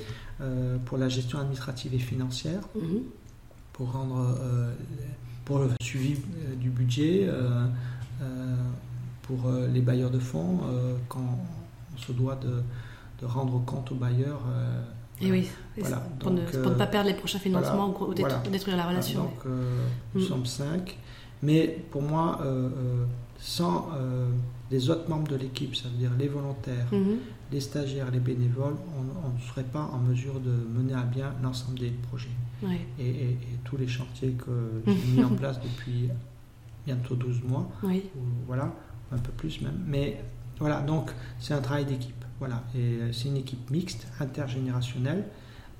[0.40, 3.00] euh, pour la gestion administrative et financière, Mhm.
[3.72, 4.70] pour rendre euh,
[5.44, 7.66] pour le suivi euh, du budget, euh,
[8.22, 8.54] euh,
[9.22, 11.20] pour euh, les bailleurs de fonds, euh, quand
[11.94, 12.62] on se doit de,
[13.20, 14.40] de rendre compte aux bailleurs.
[14.48, 14.82] euh,
[15.20, 15.48] Et oui.
[15.76, 16.02] Et Voilà.
[16.10, 18.06] c'est pour, ne, Donc, pour ne euh, pas perdre les prochains financements voilà.
[18.10, 18.50] ou détruire, Voilà.
[18.50, 19.22] détruire la relation.
[19.22, 20.24] Donc euh, nous Mm.
[20.24, 20.98] sommes cinq.
[21.42, 23.04] Mais pour moi, euh, euh,
[23.38, 24.28] sans euh,
[24.70, 27.16] les autres membres de l'équipe, ça veut dire les volontaires, Mhm.
[27.52, 31.78] les stagiaires, les bénévoles, on ne serait pas en mesure de mener à bien l'ensemble
[31.78, 32.28] des projets.
[32.98, 36.08] Et, et- et tous les chantiers que j'ai mis en place depuis
[36.86, 38.04] bientôt 12 mois, Oui.
[38.16, 38.72] ou voilà,
[39.12, 39.78] un peu plus même.
[39.86, 40.22] Mais
[40.58, 42.24] voilà, donc c'est un travail d'équipe.
[42.38, 45.24] Voilà, et euh, c'est une équipe mixte, intergénérationnelle,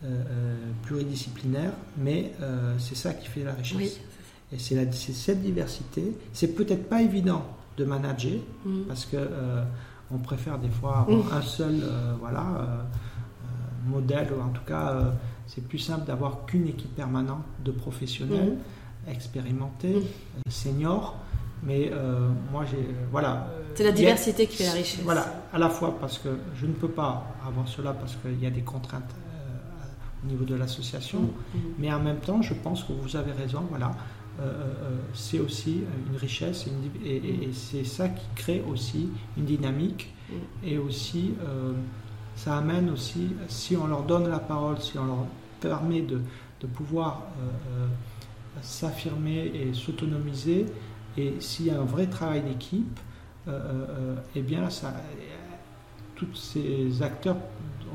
[0.04, 3.76] euh, euh, pluridisciplinaire, mais euh, c'est ça qui fait la richesse.
[3.76, 4.00] Oui.
[4.52, 6.16] Et c'est cette diversité.
[6.32, 7.44] C'est peut-être pas évident
[7.76, 8.84] de manager Mhm.
[8.88, 9.64] parce que euh,
[10.10, 11.32] on préfère des fois avoir Mm.
[11.38, 11.74] un seul
[12.20, 12.86] voilà
[13.88, 15.12] modèle ou en tout cas
[15.48, 18.56] c'est plus simple d'avoir qu'une équipe permanente de professionnels
[19.08, 19.98] expérimentés, Mm.
[19.98, 21.16] euh, seniors.
[21.66, 23.48] Mais euh, moi j'ai euh, voilà.
[23.74, 25.02] C'est la a- diversité qui fait la richesse.
[25.04, 28.46] Voilà, à la fois parce que je ne peux pas avoir cela parce qu'il y
[28.46, 31.20] a des contraintes euh, au niveau de l'association.
[31.20, 31.60] Mhm.
[31.78, 33.90] Mais en même temps, je pense que vous avez raison, voilà.
[35.14, 36.66] C'est aussi une richesse
[37.02, 39.08] et, c'est ça qui crée aussi
[39.38, 40.34] une dynamique Mm.
[40.68, 41.34] et aussi
[42.34, 45.24] ça amène aussi, si on leur donne la parole, si on leur
[45.60, 46.20] permet de,
[46.60, 47.46] de pouvoir euh,
[47.84, 47.86] euh,
[48.60, 50.66] s'affirmer et s'autonomiser
[51.16, 53.00] et s'il y a un vrai travail d'équipe,
[53.48, 54.92] euh, euh, eh bien ça,
[56.14, 57.36] tous ces acteurs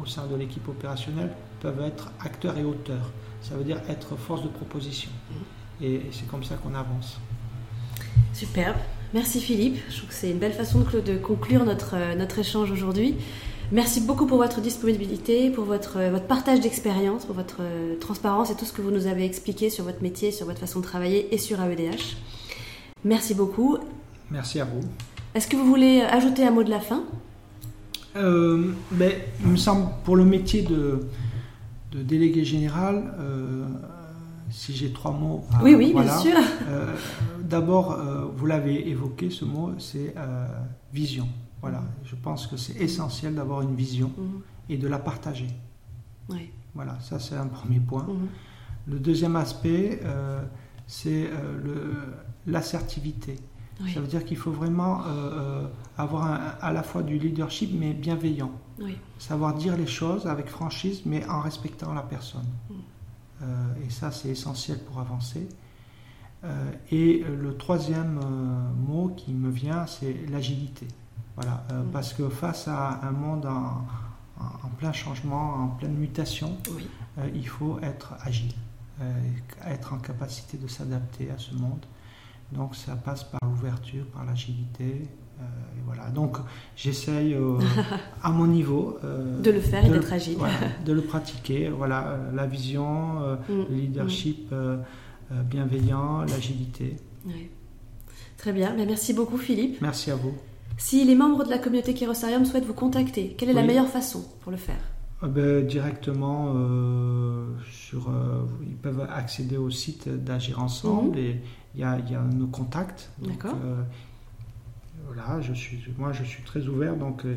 [0.02, 3.12] au sein de l'équipe opérationnelle peuvent être acteurs et auteurs.
[3.42, 5.12] Ça veut dire être force de proposition.
[5.82, 7.20] Et, et c'est comme ça qu'on avance.
[8.34, 8.78] Superbe.
[9.14, 9.78] Merci Philippe.
[9.90, 13.16] Je trouve que c'est une belle façon de, conclure notre, euh, notre échange aujourd'hui.
[13.74, 17.62] Merci beaucoup pour votre disponibilité, pour votre, votre partage d'expérience, pour votre
[18.02, 20.80] transparence et tout ce que vous nous avez expliqué sur votre métier, sur votre façon
[20.80, 22.18] de travailler et sur AEDH.
[23.04, 23.78] Merci beaucoup.
[24.30, 24.82] Merci à vous.
[25.34, 27.04] Est-ce que vous voulez ajouter un mot de la fin?
[28.16, 31.08] Euh, ben, il me semble, pour le métier de,
[31.92, 33.66] de délégué général, euh,
[34.50, 35.46] si j'ai trois mots.
[35.54, 36.12] à- Oui, oui, voilà.
[36.14, 36.38] bien sûr.
[36.70, 36.94] Euh,
[37.42, 40.46] D'abord, euh, vous l'avez évoqué, ce mot, c'est euh,
[40.94, 41.28] vision.
[41.62, 44.42] Voilà, je pense que c'est essentiel d'avoir une vision Mhm.
[44.70, 45.48] et de la partager.
[46.30, 46.50] Oui.
[46.74, 48.04] Voilà, ça c'est un premier point.
[48.08, 48.28] Mhm.
[48.88, 50.42] Le deuxième aspect, euh,
[50.88, 51.94] c'est euh, le-
[52.48, 53.38] l'assertivité.
[53.82, 53.94] Oui.
[53.94, 55.68] Ça veut dire qu'il faut vraiment euh, euh,
[55.98, 58.52] avoir un- à la fois du leadership, mais bienveillant.
[58.80, 58.98] Oui.
[59.18, 62.46] Savoir dire les choses avec franchise, mais en respectant la personne.
[62.70, 62.74] Mm.
[63.44, 65.48] Euh, et ça, c'est essentiel pour avancer.
[66.44, 68.20] Euh, et le troisième
[68.88, 70.88] mot qui me vient, c'est l'agilité.
[71.36, 71.92] Voilà, Mm.
[71.92, 73.84] parce que face à un monde en,
[74.78, 76.88] plein changement, en pleine mutation, Oui.
[77.36, 78.54] il faut être agile,
[79.66, 81.86] être en capacité de s'adapter à ce monde.
[82.52, 85.08] Donc ça passe par l'ouverture, par l'agilité.
[85.40, 85.44] euh,
[85.78, 86.10] et voilà.
[86.10, 86.38] Donc
[86.76, 87.58] j'essaye euh,
[88.24, 90.36] à mon niveau euh, De le faire et de le- d'être agile.
[90.38, 90.54] voilà,
[90.86, 91.70] de le pratiquer.
[91.70, 93.66] Voilà, euh, la vision, euh, Mm.
[93.70, 94.78] le leadership euh,
[95.46, 96.98] bienveillant, l'agilité.
[97.26, 97.50] Oui.
[98.38, 98.74] Très bien.
[98.76, 99.80] Ben, merci beaucoup Philippe.
[99.82, 100.34] Merci à vous.
[100.78, 104.24] Si les membres de la communauté Kérosarium souhaitent vous contacter, quelle est la meilleure façon
[104.42, 104.80] pour le faire?
[105.24, 106.54] Euh, ben, directement
[107.72, 108.10] sur,
[108.64, 111.24] ils peuvent accéder au site d'Agir Ensemble Mhm.
[111.24, 111.42] et
[111.76, 113.10] il y a, il y a nos contacts.
[113.20, 113.56] D'accord.
[113.64, 113.82] euh,
[115.06, 117.36] voilà, je suis, moi je suis très ouvert, donc euh,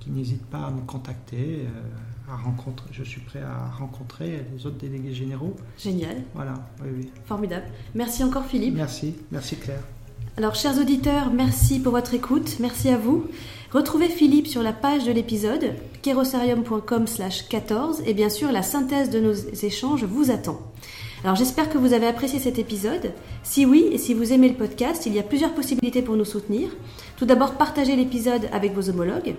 [0.00, 2.88] qu'ils n'hésitent pas à me contacter, euh, à rencontrer.
[2.92, 5.54] Je suis prêt à rencontrer les autres délégués généraux.
[5.78, 7.08] Génial, Voilà, oui, oui.
[7.26, 7.66] formidable.
[7.94, 8.74] Merci encore Philippe.
[8.74, 9.82] Merci, merci Claire.
[10.38, 13.26] Alors, chers auditeurs, merci pour votre écoute, merci à vous.
[13.72, 19.08] Retrouvez Philippe sur la page de l'épisode, kerosarium.com slash 14, et bien sûr, la synthèse
[19.10, 20.60] de nos échanges vous attend.
[21.24, 23.12] Alors, j'espère que vous avez apprécié cet épisode.
[23.42, 26.24] Si oui, et si vous aimez le podcast, il y a plusieurs possibilités pour nous
[26.24, 26.68] soutenir.
[27.16, 29.34] Tout d'abord, partagez l'épisode avec vos homologues.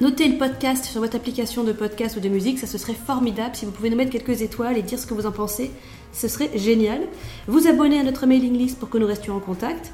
[0.00, 3.54] Notez le podcast sur votre application de podcast ou de musique, ça serait formidable.
[3.54, 5.70] Si vous pouvez nous mettre quelques étoiles et dire ce que vous en pensez,
[6.12, 7.02] ce serait génial.
[7.46, 9.92] Vous abonner à notre mailing list pour que nous restions en contact.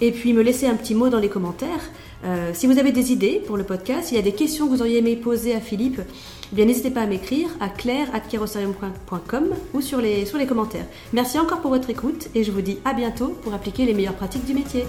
[0.00, 1.90] Et puis me laisser un petit mot dans les commentaires.
[2.24, 4.70] Euh, si vous avez des idées pour le podcast, s'il y a des questions que
[4.70, 9.80] vous auriez aimé poser à Philippe, eh bien n'hésitez pas à m'écrire à claire.kerosarium.com ou
[9.80, 10.86] sur les, sur les commentaires.
[11.12, 14.14] Merci encore pour votre écoute et je vous dis à bientôt pour appliquer les meilleures
[14.14, 14.84] pratiques du métier.